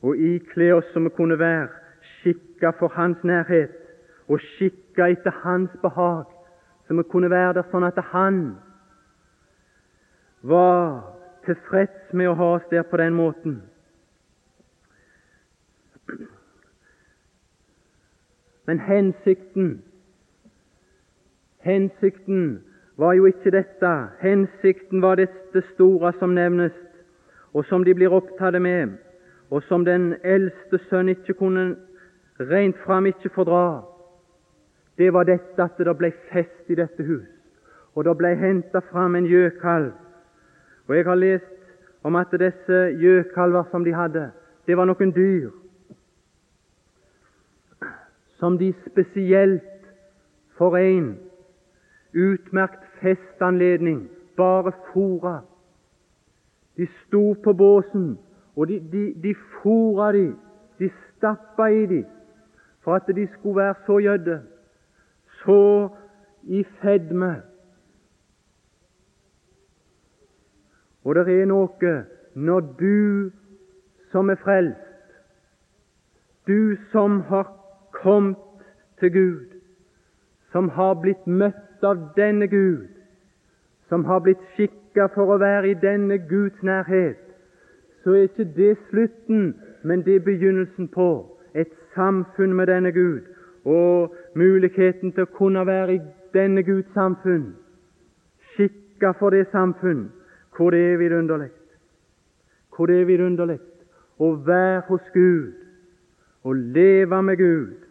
og 0.03 0.17
ikle 0.17 0.71
oss 0.75 0.89
som 0.93 1.05
vi 1.05 1.13
kunne 1.17 1.39
være, 1.39 1.69
skikka 2.21 2.73
for 2.79 2.89
Hans 2.95 3.21
nærhet 3.25 3.75
og 4.29 4.41
skikka 4.57 5.11
etter 5.13 5.35
Hans 5.43 5.71
behag, 5.83 6.25
så 6.87 6.95
vi 6.95 7.05
kunne 7.11 7.31
være 7.31 7.59
der 7.59 7.69
sånn 7.71 7.87
at 7.87 7.99
Han 8.13 8.57
var 10.49 11.03
tilfreds 11.47 12.13
med 12.13 12.31
å 12.31 12.37
ha 12.39 12.53
oss 12.57 12.69
der 12.71 12.87
på 12.87 13.01
den 13.01 13.15
måten. 13.15 13.61
Men 18.67 18.81
hensikten 18.83 19.83
Hensikten 21.67 22.63
var 22.95 23.17
jo 23.19 23.25
ikke 23.27 23.51
dette. 23.51 23.89
Hensikten 24.21 25.03
var 25.03 25.19
dette 25.19 25.63
store 25.73 26.13
som 26.21 26.35
nevnes 26.35 26.77
og 27.57 27.65
som 27.65 27.85
de 27.85 27.95
blir 27.95 28.13
opptatt 28.13 28.59
med, 28.63 28.99
og 29.51 29.63
som 29.65 29.85
den 29.85 30.11
eldste 30.25 30.79
sønn 30.91 31.09
ikke 31.09 31.35
kunne 31.39 31.77
rent 32.51 32.77
fram 32.85 33.07
ikke 33.09 33.33
fordra, 33.33 33.81
det 34.99 35.09
var 35.13 35.25
dette 35.25 35.63
at 35.63 35.79
det 35.79 35.95
ble 35.97 36.11
fest 36.33 36.69
i 36.69 36.77
dette 36.77 37.05
hus, 37.05 37.25
og 37.95 38.05
det 38.05 38.17
ble 38.19 38.35
henta 38.37 38.83
fram 38.91 39.17
en 39.17 39.29
gjøkalv. 39.29 39.95
Og 40.89 40.97
jeg 40.97 41.05
har 41.05 41.15
lest 41.15 41.55
om 42.03 42.17
at 42.17 42.35
disse 42.39 42.81
gjøkalver 43.01 43.65
som 43.71 43.85
de 43.85 43.95
hadde, 43.95 44.31
det 44.67 44.77
var 44.77 44.87
noen 44.87 45.13
dyr 45.15 45.51
som 48.37 48.59
de 48.59 48.73
spesielt 48.85 49.63
for 50.59 50.77
en 50.77 51.17
utmerkt 52.15 52.85
festanledning 53.01 54.09
bare 54.37 54.73
fora 54.93 55.41
de 56.77 56.87
sto 57.07 57.33
på 57.45 57.53
båsen, 57.53 58.19
og 58.57 58.69
de, 58.69 58.81
de, 58.93 59.15
de 59.23 59.35
fora 59.63 60.13
de, 60.13 60.27
de 60.79 60.91
stappa 61.17 61.71
i 61.73 61.87
de, 61.87 62.03
for 62.85 62.95
at 62.95 63.09
de 63.17 63.29
skulle 63.33 63.57
være 63.57 63.75
så 63.87 63.99
gjødde, 63.99 64.43
så 65.45 65.89
i 66.43 66.65
fedme. 66.83 67.43
Og 71.07 71.15
det 71.15 71.29
er 71.41 71.47
noe 71.47 71.93
når 72.35 72.61
du 72.81 73.31
som 74.11 74.31
er 74.31 74.39
frelst, 74.43 75.13
du 76.47 76.75
som 76.91 77.21
har 77.29 77.47
kommet 77.95 78.67
til 78.99 79.13
Gud, 79.13 79.47
som 80.53 80.69
har 80.69 80.99
blitt 81.03 81.27
møtt 81.27 81.87
av 81.87 82.03
denne 82.17 82.49
Gud, 82.51 82.89
som 83.89 84.05
har 84.05 84.25
blitt 84.27 84.43
skikka 84.57 85.07
for 85.15 85.31
å 85.31 85.39
være 85.39 85.71
i 85.71 85.79
denne 85.79 86.19
Guds 86.27 86.59
nærhet, 86.67 87.23
så 88.03 88.15
er 88.19 88.27
ikke 88.27 88.51
det 88.59 88.75
slutten, 88.91 89.55
men 89.87 90.03
det 90.03 90.19
er 90.19 90.27
begynnelsen 90.27 90.91
på 90.91 91.09
et 91.55 91.71
samfunn 91.95 92.55
med 92.59 92.67
denne 92.67 92.91
Gud, 92.93 93.23
og 93.65 94.15
muligheten 94.35 95.15
til 95.15 95.27
å 95.27 95.35
kunne 95.39 95.63
være 95.67 96.01
i 96.01 96.05
denne 96.35 96.67
Guds 96.67 96.91
samfunn, 96.99 97.53
skikka 98.55 99.15
for 99.21 99.31
det 99.31 99.47
samfunn 99.55 100.09
hvor 100.57 100.71
det 100.71 100.83
er 100.93 101.01
vidunderlig. 101.01 101.51
Hvor 102.77 102.87
det 102.87 103.01
er 103.01 103.09
vidunderlig 103.09 103.59
å 104.19 104.33
være 104.47 104.83
hos 104.89 105.11
Gud 105.15 105.53
og 106.47 106.55
leve 106.77 107.23
med 107.23 107.37
Gud 107.37 107.83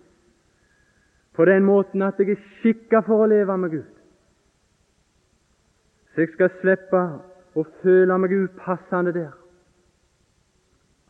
på 1.35 1.45
den 1.45 1.65
måten 1.67 2.01
at 2.01 2.19
jeg 2.19 2.33
er 2.33 2.47
skikka 2.61 3.03
for 3.05 3.25
å 3.25 3.29
leve 3.29 3.57
med 3.59 3.75
Gud 3.75 3.95
så 6.15 6.23
jeg 6.23 6.31
skal 6.31 6.51
slippe 6.61 6.99
å 7.59 7.63
føle 7.81 8.15
meg 8.23 8.31
upassende 8.31 9.11
der. 9.11 9.33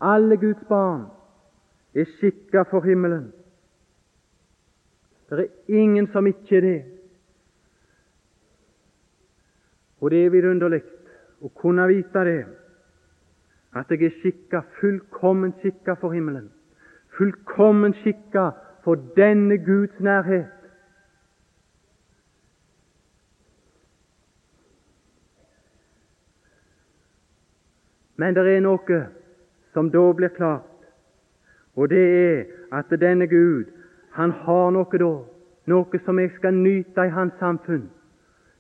Alle 0.02 0.34
Guds 0.42 0.64
barn 0.66 1.04
er 1.94 2.10
skikka 2.18 2.64
for 2.72 2.82
himmelen. 2.90 3.28
Det 5.30 5.46
er 5.46 5.78
ingen 5.78 6.10
som 6.10 6.26
ikke 6.26 6.58
er 6.58 6.66
det. 6.66 6.80
Og 10.02 10.10
det 10.10 10.24
er 10.26 10.34
vidunderlig 10.34 10.82
å 11.42 11.50
kunne 11.50 11.88
vite 11.88 12.24
det, 12.26 12.44
at 13.76 13.92
jeg 13.92 14.08
er 14.08 14.20
skikka, 14.22 14.62
fullkommen 14.80 15.54
skikka 15.60 15.98
for 16.00 16.16
himmelen. 16.16 16.48
Fullkommen 17.18 17.94
skikka 18.04 18.52
for 18.84 19.00
denne 19.18 19.58
Guds 19.58 20.00
nærhet. 20.00 20.52
Men 28.16 28.36
det 28.36 28.46
er 28.48 28.62
noe 28.64 29.00
som 29.74 29.90
da 29.92 30.06
blir 30.16 30.32
klart, 30.38 30.72
og 31.76 31.90
det 31.92 32.04
er 32.16 32.46
at 32.72 32.94
denne 33.00 33.28
Gud, 33.28 33.68
han 34.16 34.32
har 34.32 34.70
noe 34.72 35.00
da, 35.02 35.12
noe 35.68 36.00
som 36.06 36.20
jeg 36.20 36.32
skal 36.38 36.56
nyte 36.56 37.10
i 37.10 37.12
hans 37.12 37.36
samfunn, 37.42 37.90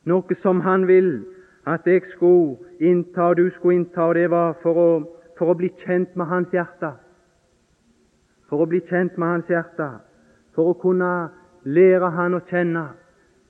noe 0.04 0.38
som 0.42 0.60
han 0.66 0.84
vil 0.90 1.24
at 1.66 1.88
jeg 1.88 2.02
skulle 2.14 2.58
innta 2.80 3.32
og 3.32 3.38
du 3.38 3.50
skulle 3.56 3.76
innta, 3.80 4.02
og 4.02 4.16
det 4.16 4.30
var 4.30 4.58
for 4.62 4.78
å 4.78 4.90
for 5.38 5.52
å 5.52 5.58
bli 5.60 5.70
kjent 5.84 6.16
med 6.16 6.30
hans 6.30 6.54
hjerte. 6.56 6.92
For 8.50 8.64
å 8.64 8.70
bli 8.70 8.82
kjent 8.90 9.18
med 9.20 9.32
hans 9.32 9.52
hjerte, 9.52 9.88
for 10.56 10.72
å 10.72 10.78
kunne 10.80 11.12
lære 11.66 12.12
han 12.16 12.38
å 12.38 12.44
kjenne, 12.50 12.86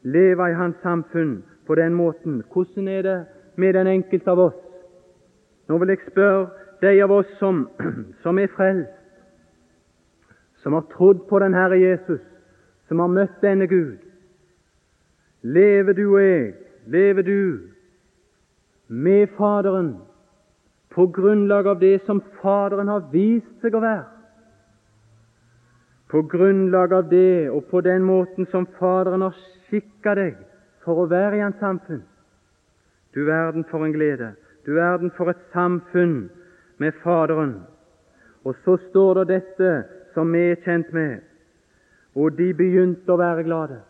leve 0.05 0.49
i 0.49 0.57
hans 0.57 0.77
samfunn 0.83 1.39
på 1.67 1.77
den 1.77 1.95
måten. 1.97 2.41
Hvordan 2.53 2.87
er 2.89 3.01
det 3.05 3.17
med 3.61 3.75
den 3.77 3.89
enkelte 3.91 4.31
av 4.31 4.43
oss? 4.47 4.61
Nå 5.69 5.77
vil 5.81 5.93
jeg 5.93 6.05
spørre 6.11 6.47
de 6.81 6.93
av 7.03 7.11
oss 7.11 7.29
som, 7.39 7.65
som 8.23 8.39
er 8.39 8.51
frelst, 8.55 8.91
som 10.63 10.73
har 10.73 10.85
trodd 10.93 11.25
på 11.29 11.39
den 11.41 11.53
Herre 11.53 11.77
Jesus, 11.77 12.21
som 12.89 13.01
har 13.01 13.11
møtt 13.11 13.41
denne 13.41 13.67
Gud. 13.69 14.01
Lever 15.45 15.93
du 15.93 16.05
og 16.07 16.21
jeg, 16.23 16.53
lever 16.89 17.25
du 17.25 17.41
med 18.87 19.29
Faderen 19.37 19.95
på 20.95 21.07
grunnlag 21.07 21.67
av 21.67 21.79
det 21.79 22.05
som 22.05 22.21
Faderen 22.41 22.87
har 22.87 23.07
vist 23.11 23.51
seg 23.61 23.75
å 23.75 23.83
være? 23.83 24.05
På 26.11 26.21
grunnlag 26.31 26.93
av 26.93 27.09
det 27.09 27.49
og 27.49 27.65
på 27.71 27.81
den 27.83 28.05
måten 28.05 28.47
som 28.51 28.67
Faderen 28.79 29.25
har 29.25 29.35
skikka 29.67 30.15
deg 30.15 30.37
for 30.85 31.01
å 31.01 31.09
være 31.09 31.39
i 31.39 31.43
hans 31.43 31.59
samfunn. 31.59 32.03
Du 33.15 33.25
verden 33.25 33.65
for 33.71 33.85
en 33.85 33.95
glede. 33.95 34.33
Du 34.65 34.75
verden 34.77 35.11
for 35.17 35.31
et 35.31 35.41
samfunn 35.53 36.29
med 36.77 36.93
Faderen. 37.03 37.57
Og 38.45 38.55
så 38.63 38.77
står 38.89 39.23
det 39.23 39.27
dette 39.33 39.71
som 40.13 40.31
vi 40.31 40.43
er 40.51 40.61
kjent 40.63 40.93
med. 40.93 41.23
Og 42.15 42.37
de 42.37 42.53
begynte 42.53 43.11
å 43.11 43.19
være 43.19 43.43
glade. 43.47 43.81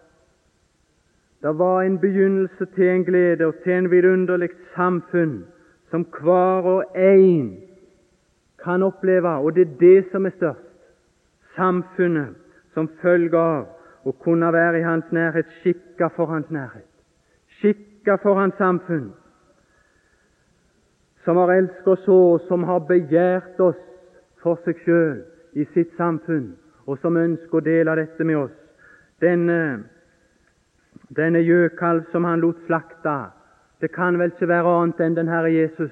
Det 1.45 1.53
var 1.59 1.81
en 1.81 1.99
begynnelse 1.99 2.65
til 2.65 2.89
en 2.89 3.03
glede 3.05 3.45
og 3.45 3.53
til 3.63 3.71
en 3.71 3.91
vidunderlig 3.91 4.49
samfunn 4.75 5.45
som 5.89 6.05
hver 6.21 6.65
og 6.65 6.97
en 6.97 7.57
kan 8.63 8.83
oppleve, 8.83 9.29
og 9.29 9.55
det 9.55 9.61
er 9.61 9.77
det 9.79 10.05
som 10.11 10.25
er 10.25 10.29
størst. 10.29 10.73
Samfunnet 11.55 12.33
som 12.73 12.89
følge 13.01 13.37
av 13.37 14.09
å 14.09 14.15
kunne 14.25 14.49
være 14.53 14.79
i 14.79 14.87
hans 14.89 15.11
nærhet, 15.13 15.45
skikka 15.61 16.09
for 16.17 16.33
hans 16.33 16.49
nærhet, 16.49 16.89
skikka 17.61 18.17
for 18.25 18.41
hans 18.41 18.57
samfunn, 18.57 19.11
som 21.25 21.37
har 21.37 21.53
elsket 21.59 21.87
oss 21.93 22.05
så, 22.09 22.19
som 22.47 22.63
har 22.63 22.87
begjært 22.89 23.61
oss 23.61 23.81
for 24.41 24.57
seg 24.65 24.81
sjøl, 24.81 25.21
i 25.53 25.69
sitt 25.77 25.93
samfunn, 25.97 26.55
og 26.89 26.97
som 27.05 27.17
ønsker 27.17 27.61
å 27.61 27.67
dele 27.69 28.01
dette 28.01 28.25
med 28.25 28.47
oss. 28.47 28.57
Denne, 29.21 29.85
denne 31.09 31.41
gjøkalv 31.45 32.05
som 32.11 32.25
han 32.25 32.41
lot 32.41 32.57
slakte, 32.65 33.15
det 33.81 33.91
kan 33.91 34.17
vel 34.19 34.31
ikke 34.33 34.49
være 34.49 34.73
annet 34.81 35.01
enn 35.03 35.17
den 35.17 35.29
Herre 35.29 35.51
Jesus. 35.51 35.91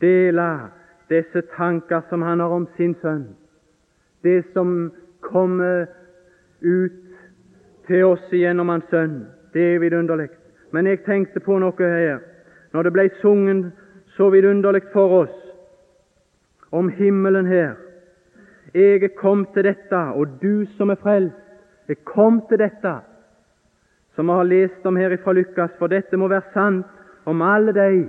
Dele 0.00 0.70
disse 1.10 1.42
tanker 1.56 2.02
som 2.08 2.22
han 2.22 2.40
har 2.40 2.54
om 2.54 2.68
sin 2.76 2.94
sønn, 3.02 3.34
det 4.22 4.44
som 4.54 4.92
kommer 5.20 5.86
ut 6.60 7.00
til 7.86 8.04
oss 8.06 8.32
gjennom 8.32 8.68
hans 8.68 8.88
sønn. 8.90 9.26
Det 9.52 9.74
er 9.74 9.82
vidunderlig. 9.82 10.28
Men 10.70 10.86
jeg 10.86 11.02
tenkte 11.04 11.42
på 11.42 11.58
noe 11.58 11.74
her 11.76 12.20
når 12.70 12.86
det 12.86 12.92
ble 12.94 13.08
sunget 13.20 13.72
så 14.16 14.30
vidunderlig 14.30 14.84
for 14.92 15.24
oss 15.24 15.36
om 16.70 16.88
himmelen 16.88 17.46
her. 17.50 17.74
Jeg 18.74 19.02
er 19.02 19.16
kommet 19.18 19.50
til 19.54 19.66
dette, 19.66 19.98
og 20.14 20.38
du 20.42 20.66
som 20.76 20.90
er 20.90 21.00
frelst, 21.02 21.36
er 21.88 21.98
kommet 22.06 22.46
til 22.48 22.60
dette, 22.62 22.92
som 24.20 24.26
vi 24.26 24.32
har 24.32 24.44
lest 24.44 24.86
om 24.86 24.96
her 24.96 25.16
fra 25.16 25.32
Lukas, 25.32 25.70
for 25.78 25.88
dette 25.88 26.16
må 26.20 26.26
være 26.28 26.52
sant 26.52 26.86
om 27.24 27.40
alle 27.40 27.72
de 27.72 28.02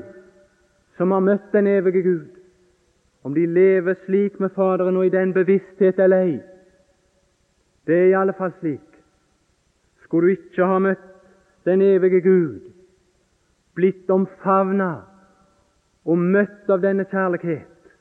som 0.98 1.12
har 1.16 1.22
møtt 1.24 1.54
den 1.54 1.70
evige 1.72 2.02
Gud, 2.04 2.26
om 3.24 3.32
de 3.32 3.46
lever 3.48 3.96
slik 4.04 4.36
med 4.44 4.52
Faderen 4.52 4.98
og 5.00 5.06
i 5.06 5.14
den 5.14 5.32
bevissthet 5.32 6.02
eller 6.04 6.26
ei. 6.26 6.34
Det 7.88 7.96
er 7.96 8.10
i 8.10 8.18
alle 8.20 8.36
fall 8.36 8.52
slik. 8.60 8.98
Skulle 10.04 10.28
du 10.28 10.36
ikke 10.36 10.68
ha 10.68 10.82
møtt 10.84 11.06
den 11.64 11.82
evige 11.82 12.20
Gud, 12.26 12.60
blitt 13.80 14.12
omfavna 14.12 14.90
og 16.04 16.18
møtt 16.18 16.68
av 16.68 16.84
denne 16.84 17.06
kjærlighet, 17.08 17.94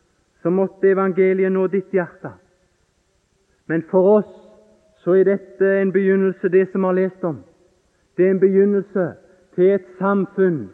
så 0.43 0.51
måtte 0.51 0.91
evangeliet 0.91 1.55
nå 1.55 1.69
ditt 1.71 1.95
hjerte. 1.95 2.33
Men 3.71 3.87
for 3.87 4.11
oss 4.17 4.35
så 5.05 5.15
er 5.15 5.31
dette 5.31 5.71
en 5.79 5.95
begynnelse, 5.95 6.51
det 6.51 6.73
som 6.73 6.83
vi 6.83 6.91
har 6.91 6.99
lest 7.05 7.31
om. 7.31 7.39
Det 8.21 8.27
er 8.27 8.31
en 8.31 8.41
begynnelse 8.41 9.13
til 9.55 9.65
et 9.65 9.85
samfunn 9.99 10.69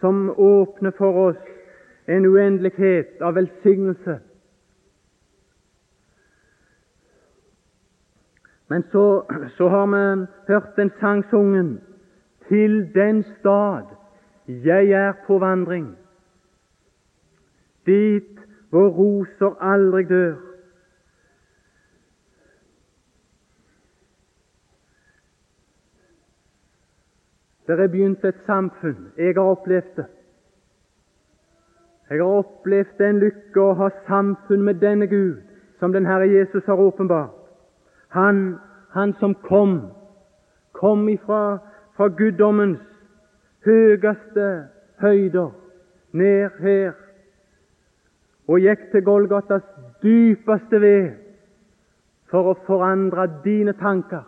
som 0.00 0.30
åpner 0.38 0.92
for 0.94 1.16
oss 1.18 1.40
en 2.08 2.26
uendelighet 2.26 3.18
av 3.26 3.34
velsignelse. 3.34 4.14
Men 8.70 8.84
så, 8.92 9.02
så 9.56 9.68
har 9.68 9.86
vi 9.86 10.26
hørt 10.52 10.76
den 10.76 10.92
sangsungen 11.00 11.80
til 12.48 12.94
den 12.94 13.24
stad 13.40 13.90
jeg 14.46 14.90
er 14.90 15.12
på 15.26 15.38
vandring, 15.42 15.96
dit 17.86 18.38
hvor 18.70 18.88
roser 18.88 19.58
aldri 19.60 20.04
dør. 20.04 20.38
Det 27.66 27.80
er 27.80 27.88
begynt 27.88 28.24
et 28.24 28.38
samfunn. 28.46 29.12
Jeg 29.18 29.34
har 29.34 29.42
opplevd 29.42 29.96
det. 29.96 30.06
Jeg 32.10 32.18
har 32.18 32.38
opplevd 32.38 32.98
den 32.98 33.18
lykke 33.18 33.60
å 33.60 33.74
ha 33.74 33.88
samfunn 34.06 34.62
med 34.62 34.78
denne 34.80 35.06
Gud, 35.10 35.42
som 35.78 35.92
den 35.92 36.06
Herre 36.06 36.28
Jesus 36.30 36.64
har 36.66 36.78
åpenbart. 36.78 37.34
Han, 38.08 38.58
han 38.90 39.14
som 39.20 39.34
kom, 39.34 39.80
kom 40.72 41.08
ifra 41.08 41.58
fra 41.96 42.08
guddommens 42.08 42.82
høyeste 43.64 44.46
høyder 45.00 45.50
ned 46.12 46.60
her 46.60 46.92
og 48.46 48.60
gikk 48.62 48.90
til 48.92 49.04
Golgatas 49.04 49.64
dypeste 50.04 50.80
ved 50.80 51.08
for 52.30 52.52
å 52.52 52.58
forandre 52.66 53.26
dine 53.44 53.74
tanker, 53.80 54.22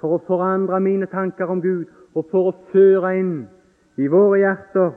for 0.00 0.16
å 0.16 0.22
forandre 0.28 0.80
mine 0.80 1.08
tanker 1.12 1.50
om 1.50 1.60
Gud 1.64 1.90
og 2.14 2.26
for 2.30 2.50
å 2.50 2.56
føre 2.72 3.16
inn 3.18 3.34
i 3.98 4.08
våre 4.10 4.40
hjerter 4.42 4.92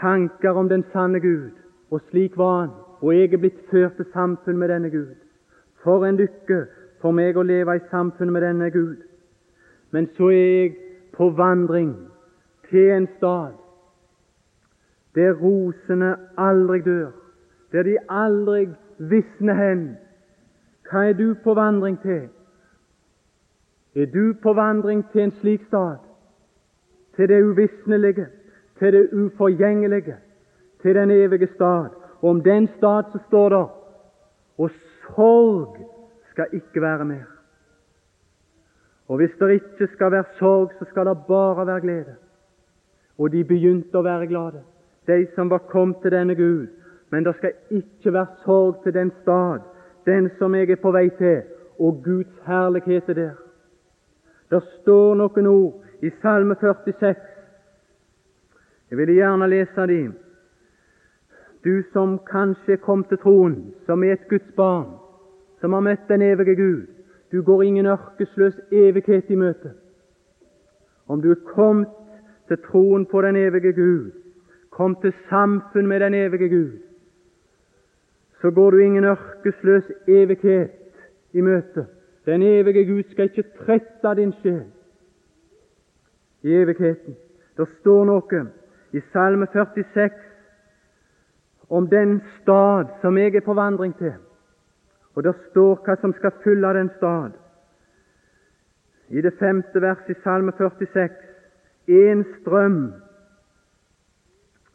tanker 0.00 0.56
om 0.56 0.68
den 0.68 0.84
sanne 0.92 1.20
Gud. 1.20 1.52
Og 1.90 2.00
slik 2.10 2.36
var 2.36 2.60
han, 2.60 2.72
og 3.00 3.14
jeg 3.14 3.32
er 3.32 3.42
blitt 3.42 3.60
ført 3.70 3.96
til 3.96 4.06
samfunn 4.12 4.58
med 4.58 4.68
denne 4.68 4.90
Gud. 4.90 5.14
For 5.82 6.04
en 6.06 6.18
lykke 6.20 6.64
for 7.02 7.14
meg 7.14 7.36
å 7.38 7.46
leve 7.46 7.76
i 7.78 7.86
samfunn 7.90 8.32
med 8.32 8.44
denne 8.44 8.70
Gud. 8.70 8.98
Men 9.90 10.08
så 10.16 10.30
er 10.34 10.48
jeg 10.48 10.74
på 11.16 11.30
vandring 11.36 11.94
til 12.68 12.92
en 12.92 13.08
stad 13.16 13.56
der 15.16 15.32
rosene 15.34 16.12
aldri 16.38 16.82
dør, 16.84 17.10
der 17.72 17.82
de 17.82 17.96
aldri 18.08 18.68
visner 18.98 19.56
hen. 19.56 19.80
Hva 20.90 21.08
er 21.08 21.16
du 21.18 21.32
på 21.44 21.54
vandring 21.58 21.96
til? 22.02 22.28
Er 23.98 24.06
du 24.06 24.34
på 24.42 24.52
vandring 24.52 25.10
til 25.12 25.20
en 25.20 25.30
slik 25.40 25.64
stad, 25.66 25.96
til 27.16 27.28
det 27.28 27.42
uvisnelige, 27.42 28.26
til 28.78 28.92
det 28.92 29.08
uforgjengelige, 29.12 30.16
til 30.82 30.94
den 30.94 31.10
evige 31.10 31.48
stad? 31.54 31.88
Og 32.20 32.30
om 32.30 32.42
den 32.42 32.68
stad 32.76 33.02
så 33.12 33.18
står 33.28 33.48
det 33.48 33.66
og 34.58 34.70
sorg 35.06 35.76
skal 36.30 36.46
ikke 36.52 36.82
være 36.82 37.04
mer. 37.04 37.26
Og 39.08 39.16
hvis 39.16 39.30
det 39.40 39.50
ikke 39.50 39.86
skal 39.94 40.12
være 40.12 40.24
sorg, 40.38 40.72
så 40.78 40.84
skal 40.84 41.06
det 41.06 41.18
bare 41.28 41.66
være 41.66 41.80
glede. 41.80 42.14
Og 43.18 43.32
de 43.32 43.44
begynte 43.44 43.98
å 43.98 44.02
være 44.02 44.26
glade, 44.26 44.62
de 45.06 45.26
som 45.34 45.50
var 45.50 45.64
kommet 45.72 45.96
til 46.02 46.12
denne 46.12 46.34
Gud. 46.34 46.66
Men 47.10 47.24
det 47.24 47.34
skal 47.36 47.52
ikke 47.70 48.12
være 48.12 48.26
sorg 48.44 48.82
til 48.82 48.94
den 48.94 49.10
stad, 49.22 49.58
den 50.06 50.30
som 50.38 50.54
jeg 50.54 50.70
er 50.70 50.82
på 50.82 50.92
vei 50.92 51.08
til, 51.18 51.42
og 51.78 52.02
Guds 52.04 52.42
herlighet 52.46 53.08
er 53.08 53.14
der. 53.14 53.47
Det 54.50 54.62
står 54.80 55.14
noen 55.14 55.46
ord 55.46 56.04
i 56.04 56.10
Salme 56.22 56.54
46. 56.60 57.16
Jeg 58.90 58.98
vil 58.98 59.14
gjerne 59.14 59.48
lese 59.50 59.86
dem. 59.86 60.14
Du 61.64 61.82
som 61.92 62.18
kanskje 62.30 62.78
kom 62.80 63.02
til 63.04 63.18
troen, 63.20 63.56
som 63.86 64.04
er 64.04 64.16
et 64.16 64.28
Guds 64.30 64.54
barn, 64.56 64.94
som 65.60 65.74
har 65.74 65.84
møtt 65.84 66.08
den 66.08 66.22
evige 66.22 66.54
Gud. 66.56 66.86
Du 67.32 67.42
går 67.42 67.62
ingen 67.62 67.86
ørkesløs 67.86 68.56
evighet 68.72 69.28
i 69.28 69.36
møte. 69.36 69.74
Om 71.08 71.20
du 71.22 71.30
er 71.30 71.44
kommet 71.54 71.92
til 72.48 72.56
troen 72.64 73.04
på 73.06 73.22
den 73.22 73.36
evige 73.36 73.72
Gud, 73.72 74.10
kom 74.70 74.96
til 75.02 75.12
samfunn 75.28 75.86
med 75.86 76.00
den 76.00 76.14
evige 76.14 76.48
Gud, 76.48 76.72
så 78.40 78.50
går 78.50 78.70
du 78.70 78.78
ingen 78.78 79.04
ørkesløs 79.04 79.84
evighet 80.06 80.70
i 81.32 81.40
møte. 81.40 81.86
Den 82.28 82.42
evige 82.42 82.84
Gud 82.84 83.02
skal 83.10 83.24
ikke 83.24 83.44
trette 83.56 84.14
din 84.16 84.32
sjel 84.42 84.66
i 86.42 86.52
evigheten. 86.54 87.16
Det 87.56 87.66
står 87.80 88.04
noe 88.04 88.42
i 88.92 89.00
Salme 89.12 89.46
46 89.52 90.10
om 91.68 91.88
den 91.88 92.20
stad 92.42 92.92
som 93.00 93.16
jeg 93.18 93.34
er 93.34 93.46
på 93.46 93.56
vandring 93.56 93.96
til. 93.96 94.12
Og 95.16 95.24
det 95.24 95.34
står 95.48 95.80
hva 95.86 95.96
som 96.02 96.12
skal 96.20 96.36
fylle 96.44 96.74
den 96.76 96.92
stad. 96.98 97.32
I 99.08 99.24
det 99.24 99.32
femte 99.40 99.80
verset 99.80 100.12
i 100.12 100.20
Salme 100.20 100.52
46 100.52 101.08
én 101.88 102.24
strøm. 102.40 102.92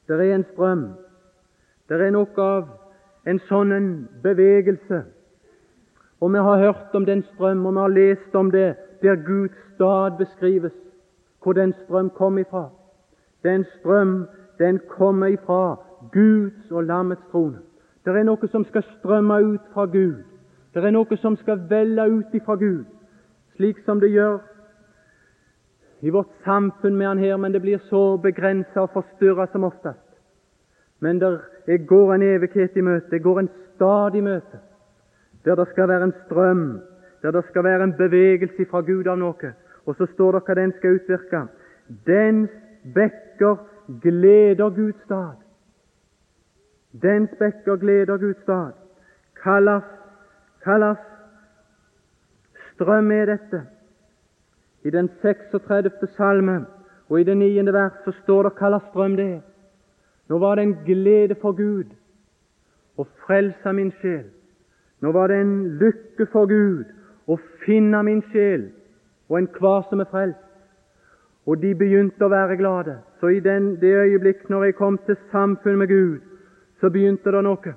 Det 0.07 0.17
er 0.19 0.35
en 0.35 0.49
strøm. 0.53 0.87
Det 1.89 2.01
er 2.01 2.17
noe 2.17 2.49
av 2.49 2.69
en 3.29 3.39
sånn 3.45 4.07
bevegelse. 4.25 5.03
Og 6.23 6.31
vi 6.31 6.38
har 6.38 6.57
hørt 6.57 6.95
om 6.95 7.05
den 7.05 7.23
strøm, 7.23 7.65
og 7.65 7.73
vi 7.73 7.79
har 7.79 7.88
lest 7.88 8.36
om 8.36 8.51
det 8.51 8.75
der 9.01 9.15
Guds 9.15 9.57
stad 9.75 10.17
beskrives, 10.17 10.73
hvor 11.43 11.53
den 11.53 11.73
strøm 11.83 12.09
kom 12.09 12.38
ifra. 12.38 12.69
Den 13.43 13.65
strøm, 13.79 14.27
den 14.59 14.79
kommer 14.89 15.27
ifra 15.27 15.75
Guds 16.12 16.71
og 16.71 16.83
lammets 16.83 17.25
trone. 17.31 17.59
Det 18.05 18.15
er 18.15 18.23
noe 18.23 18.47
som 18.47 18.63
skal 18.63 18.86
strømme 18.99 19.41
ut 19.43 19.67
fra 19.73 19.86
Gud. 19.86 20.23
Det 20.73 20.86
er 20.86 20.95
noe 20.95 21.17
som 21.19 21.36
skal 21.36 21.59
velle 21.69 22.07
ut 22.07 22.31
ifra 22.39 22.55
Gud, 22.55 22.86
slik 23.55 23.83
som 23.86 23.99
det 23.99 24.13
gjør 24.15 24.39
i 26.03 26.12
vårt 26.12 26.31
samfunn 26.45 26.95
med 26.95 27.07
han 27.07 27.19
her, 27.19 27.38
men 27.38 27.51
det 27.51 27.62
blir 27.62 27.83
så 27.89 28.17
begrensa 28.17 28.88
og 28.88 28.95
forstyrra 28.95 29.47
som 29.51 29.63
oftest. 29.63 30.07
Men 30.99 31.19
det 31.19 31.83
går 31.88 32.13
en 32.13 32.23
evighet 32.31 32.77
i 32.79 32.81
møte, 32.81 33.12
det 33.12 33.23
går 33.23 33.39
en 33.39 33.49
stad 33.75 34.15
i 34.15 34.23
møte, 34.23 34.59
der 35.45 35.56
det 35.56 35.67
skal 35.67 35.88
være 35.88 36.03
en 36.03 36.13
strøm, 36.25 36.82
der 37.21 37.32
det 37.32 37.45
skal 37.49 37.63
være 37.63 37.84
en 37.84 37.93
bevegelse 37.97 38.65
fra 38.71 38.82
Gud 38.82 39.08
av 39.08 39.17
noe. 39.17 39.53
Og 39.86 39.95
så 39.95 40.08
står 40.13 40.32
det 40.38 40.43
hva 40.47 40.56
den 40.56 40.73
skal 40.77 40.99
utvirke. 40.99 41.41
Dens 42.08 42.51
bekker 42.95 43.58
gleder 44.01 44.69
Guds 44.69 45.01
stad. 45.03 45.41
Dens 47.01 47.29
bekker 47.39 47.75
gleder 47.75 48.17
Guds 48.17 48.41
stad. 48.41 48.71
Kallas, 49.43 49.84
kallas 50.63 51.01
strøm 52.73 53.12
er 53.12 53.25
dette. 53.25 53.65
I 54.84 54.89
den 54.89 55.10
36. 55.21 56.08
salme 56.17 56.65
og 57.10 57.19
i 57.19 57.23
det 57.23 57.38
9. 57.38 57.73
vers 57.73 57.99
så 58.06 58.12
står 58.23 58.43
det 58.43 58.56
kallas 58.58 58.84
strøm 58.89 59.15
det 59.15 59.27
er. 59.34 59.41
Nå 60.29 60.39
var 60.39 60.56
det 60.56 60.63
en 60.63 60.77
glede 60.86 61.36
for 61.41 61.51
Gud 61.51 61.91
å 62.97 63.03
frelse 63.25 63.73
min 63.73 63.91
sjel. 63.99 64.29
Nå 65.03 65.11
var 65.11 65.27
det 65.27 65.41
en 65.41 65.55
lykke 65.81 66.25
for 66.31 66.47
Gud 66.47 66.87
å 67.27 67.35
finne 67.65 67.99
min 68.07 68.21
sjel 68.31 68.69
og 69.27 69.39
enhver 69.39 69.83
som 69.89 69.99
er 69.99 70.07
frelst. 70.07 70.39
Og 71.43 71.59
de 71.59 71.73
begynte 71.75 72.23
å 72.23 72.31
være 72.31 72.55
glade. 72.55 73.01
Så 73.19 73.33
i 73.35 73.41
den, 73.43 73.73
det 73.81 73.91
øyeblikk 73.91 74.47
når 74.49 74.69
jeg 74.69 74.77
kom 74.77 74.97
til 75.03 75.17
samfunn 75.31 75.81
med 75.81 75.91
Gud, 75.91 76.21
så 76.79 76.89
begynte 76.89 77.31
det 77.35 77.43
noe. 77.43 77.73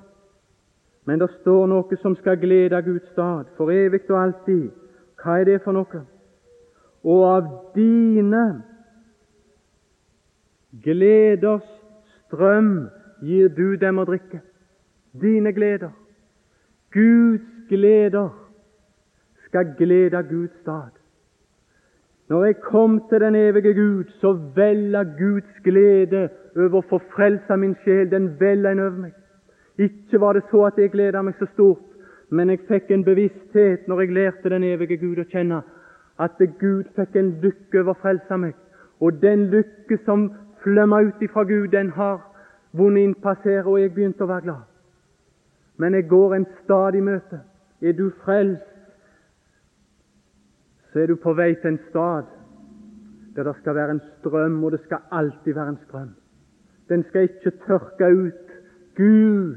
Men 1.06 1.18
det 1.22 1.30
står 1.40 1.66
noe 1.70 1.98
som 2.02 2.14
skal 2.18 2.38
glede 2.38 2.82
Guds 2.86 3.10
stad 3.10 3.50
for 3.58 3.74
evig 3.74 4.04
og 4.10 4.22
alltid. 4.22 4.70
Hva 5.22 5.40
er 5.40 5.50
det 5.50 5.60
for 5.64 5.74
noe? 5.74 6.06
Og 7.06 7.26
av 7.26 7.50
dine 7.74 8.46
gleders 10.82 11.66
strøm 12.26 12.88
gir 13.22 13.50
du 13.54 13.76
dem 13.82 13.98
å 13.98 14.06
drikke. 14.06 14.42
Dine 15.14 15.54
gleder. 15.54 15.94
Guds 16.96 17.68
gleder 17.68 18.28
skal 19.44 19.74
glede 19.78 20.22
Guds 20.30 20.54
stad. 20.62 20.92
Når 22.28 22.44
jeg 22.44 22.56
kom 22.56 23.02
til 23.08 23.20
den 23.20 23.34
evige 23.34 23.74
Gud, 23.74 24.04
så 24.20 24.32
vella 24.54 25.02
Guds 25.02 25.60
glede 25.64 26.28
over 26.56 26.80
å 26.80 26.88
få 26.88 26.98
frelsa 27.14 27.56
min 27.56 27.76
sjel. 27.84 28.08
Den 28.10 28.32
vella 28.40 28.72
inn 28.74 28.82
over 28.82 28.98
meg. 29.04 29.14
Ikke 29.78 30.20
var 30.20 30.34
det 30.34 30.42
så 30.50 30.64
at 30.66 30.78
jeg 30.80 30.90
gleda 30.90 31.22
meg 31.22 31.36
så 31.38 31.46
stort, 31.52 31.84
men 32.30 32.50
jeg 32.50 32.64
fikk 32.68 32.90
en 32.90 33.04
bevissthet 33.04 33.86
når 33.86 34.00
jeg 34.02 34.14
lærte 34.16 34.50
den 34.50 34.64
evige 34.64 34.96
Gud 35.04 35.20
å 35.22 35.28
kjenne, 35.30 35.60
at 36.18 36.40
Gud 36.58 36.88
fikk 36.96 37.18
en 37.20 37.34
lykke 37.42 37.82
over 37.82 37.92
å 37.92 38.00
frelse 38.00 38.38
meg. 38.40 38.56
Og 39.00 39.20
den 39.22 39.50
lykke 39.52 40.00
som 40.06 40.30
flømma 40.64 41.02
ut 41.06 41.22
ifra 41.22 41.44
Gud, 41.44 41.68
den 41.76 41.92
har 41.94 42.24
vunnet 42.72 43.04
innpassere, 43.04 43.66
og 43.68 43.80
jeg 43.80 43.92
begynte 43.94 44.24
å 44.24 44.32
være 44.32 44.48
glad. 44.48 44.64
Men 45.76 45.94
jeg 45.94 46.08
går 46.08 46.34
en 46.34 46.46
stadig 46.64 47.02
møte. 47.02 47.40
Er 47.82 47.92
du 47.92 48.10
frelst, 48.24 48.72
så 50.92 51.00
er 51.00 51.06
du 51.06 51.16
på 51.16 51.32
vei 51.36 51.54
til 51.54 51.74
en 51.74 51.82
stad 51.90 52.24
der 53.36 53.44
det 53.44 53.56
skal 53.56 53.74
være 53.74 53.90
en 53.90 54.00
strøm, 54.00 54.64
og 54.64 54.72
det 54.72 54.80
skal 54.80 54.98
alltid 55.12 55.54
være 55.54 55.68
en 55.68 55.78
strøm. 55.86 56.14
Den 56.88 57.04
skal 57.04 57.22
ikke 57.22 57.50
tørke 57.66 58.08
ut. 58.16 58.46
Gud 58.96 59.56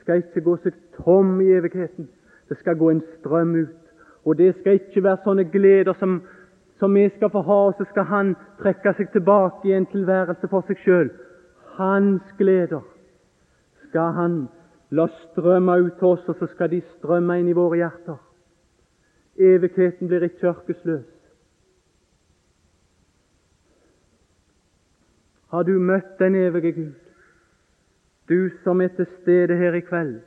skal 0.00 0.16
ikke 0.16 0.40
gå 0.40 0.56
seg 0.62 0.76
tom 0.96 1.40
i 1.40 1.48
evigheten. 1.50 2.08
Det 2.48 2.58
skal 2.58 2.78
gå 2.78 2.90
en 2.90 3.02
strøm 3.18 3.54
ut. 3.54 3.82
Og 4.24 4.38
det 4.38 4.54
skal 4.60 4.78
ikke 4.78 5.02
være 5.02 5.18
sånne 5.24 5.44
gleder 5.50 5.98
som, 5.98 6.20
som 6.78 6.94
vi 6.94 7.08
skal 7.16 7.30
få 7.30 7.42
ha, 7.42 7.58
og 7.70 7.74
så 7.78 7.86
skal 7.90 8.04
Han 8.04 8.34
trekke 8.62 8.94
seg 8.94 9.10
tilbake 9.12 9.68
i 9.68 9.74
en 9.74 9.86
tilværelse 9.90 10.48
for 10.48 10.62
seg 10.68 10.78
sjøl. 10.84 11.10
Hans 11.78 12.22
gleder 12.38 12.86
skal 13.88 14.14
Han 14.14 14.38
la 14.90 15.06
strømme 15.06 15.80
ut 15.82 15.98
til 15.98 16.06
oss, 16.06 16.28
og 16.28 16.36
så 16.38 16.46
skal 16.46 16.70
de 16.70 16.80
strømme 16.96 17.38
inn 17.40 17.48
i 17.48 17.56
våre 17.56 17.80
hjerter. 17.80 18.18
Evigheten 19.36 20.08
blir 20.08 20.24
ikke 20.24 20.48
ørkesløs. 20.48 21.08
Har 25.50 25.62
du 25.62 25.78
møtt 25.78 26.18
den 26.18 26.34
evige 26.34 26.72
Gud? 26.72 26.94
Du 28.28 28.48
som 28.64 28.80
er 28.80 28.88
til 28.88 29.06
stede 29.22 29.56
her 29.56 29.74
i 29.74 29.80
kveld, 29.80 30.20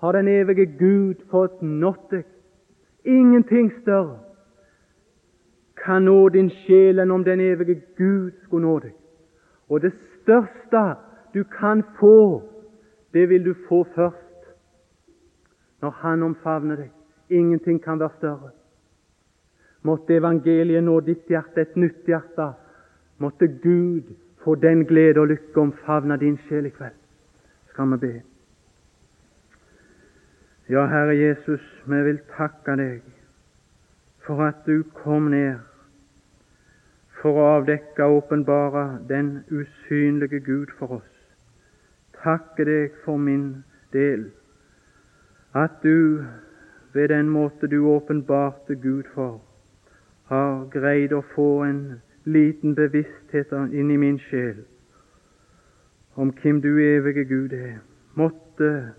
har 0.00 0.12
den 0.12 0.28
evige 0.28 0.66
Gud 0.78 1.26
fått 1.30 1.62
nådd 1.62 2.10
deg? 2.10 2.24
Ingenting 3.04 3.72
større 3.82 4.18
kan 5.84 6.02
nå 6.02 6.28
din 6.34 6.48
sjel 6.64 6.98
enn 6.98 7.12
om 7.14 7.24
den 7.24 7.40
evige 7.40 7.80
Gud 7.98 8.32
skulle 8.44 8.66
nå 8.66 8.78
deg. 8.82 8.94
Og 9.68 9.82
det 9.84 9.92
største 10.22 10.82
du 11.34 11.44
kan 11.44 11.84
få, 12.00 12.42
det 13.16 13.28
vil 13.28 13.44
du 13.44 13.54
få 13.68 13.84
først 13.94 14.22
når 15.80 15.90
Han 16.02 16.22
omfavner 16.22 16.76
deg. 16.76 16.90
Ingenting 17.30 17.80
kan 17.82 18.00
være 18.00 18.16
større. 18.18 18.50
Måtte 19.82 20.18
evangeliet 20.18 20.84
nå 20.84 20.98
ditt 21.00 21.30
hjerte, 21.30 21.62
et 21.62 21.76
nytt 21.76 22.04
hjerte. 22.10 22.50
Måtte 23.18 23.48
Gud 23.62 24.12
få 24.44 24.54
den 24.54 24.84
glede 24.84 25.20
og 25.20 25.30
lykke 25.32 25.60
omfavne 25.60 26.18
din 26.20 26.36
sjel 26.48 26.68
i 26.68 26.74
kveld. 26.74 26.98
Skal 27.70 27.92
vi 27.92 28.00
be. 28.04 28.12
Ja, 30.68 30.86
Herre 30.86 31.16
Jesus, 31.16 31.64
vi 31.86 32.02
vil 32.02 32.20
takke 32.36 32.76
deg 32.76 33.02
for 34.26 34.42
at 34.44 34.64
du 34.66 34.82
kom 35.02 35.30
ned 35.30 35.62
for 37.22 37.38
å 37.38 37.50
avdekke 37.56 38.04
og 38.04 38.24
åpenbare 38.24 38.88
den 39.08 39.38
usynlige 39.48 40.42
Gud 40.44 40.74
for 40.78 40.98
oss. 41.00 41.15
Takke 42.22 42.64
deg 42.64 42.96
for 43.04 43.16
min 43.16 43.64
del, 43.92 44.30
at 45.54 45.82
du 45.82 46.24
ved 46.92 47.08
den 47.08 47.28
måte 47.28 47.68
du 47.68 47.78
åpenbarte 47.92 48.74
Gud 48.74 49.04
for, 49.14 49.40
har 50.30 50.64
greid 50.72 51.12
å 51.12 51.22
få 51.34 51.50
en 51.64 51.82
liten 52.24 52.74
bevissthet 52.74 53.52
inn 53.52 53.92
i 53.92 54.00
min 54.00 54.18
sjel 54.28 54.64
om 56.16 56.32
hvem 56.32 56.62
du 56.64 56.78
evige 56.80 57.24
Gud 57.28 57.52
er. 57.52 57.76
Måtte 58.14 58.94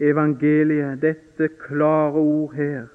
evangeliet, 0.00 1.02
dette 1.02 1.48
klare 1.60 2.16
ord 2.16 2.54
her, 2.56 2.88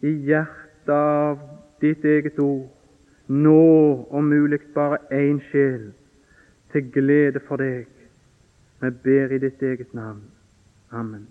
i 0.00 0.14
hjertet 0.30 0.88
av 0.88 1.38
ditt 1.82 2.04
eget 2.04 2.38
ord, 2.40 2.70
nå 3.28 4.08
om 4.10 4.30
mulig 4.32 4.62
bare 4.74 5.02
én 5.12 5.42
sjel, 5.50 5.90
til 6.72 6.88
glede 6.94 7.44
for 7.44 7.60
deg. 7.60 7.84
Vi 8.80 8.90
ber 8.90 9.32
i 9.32 9.38
ditt 9.38 9.62
eget 9.62 9.94
navn. 9.94 10.22
Amen. 10.90 11.26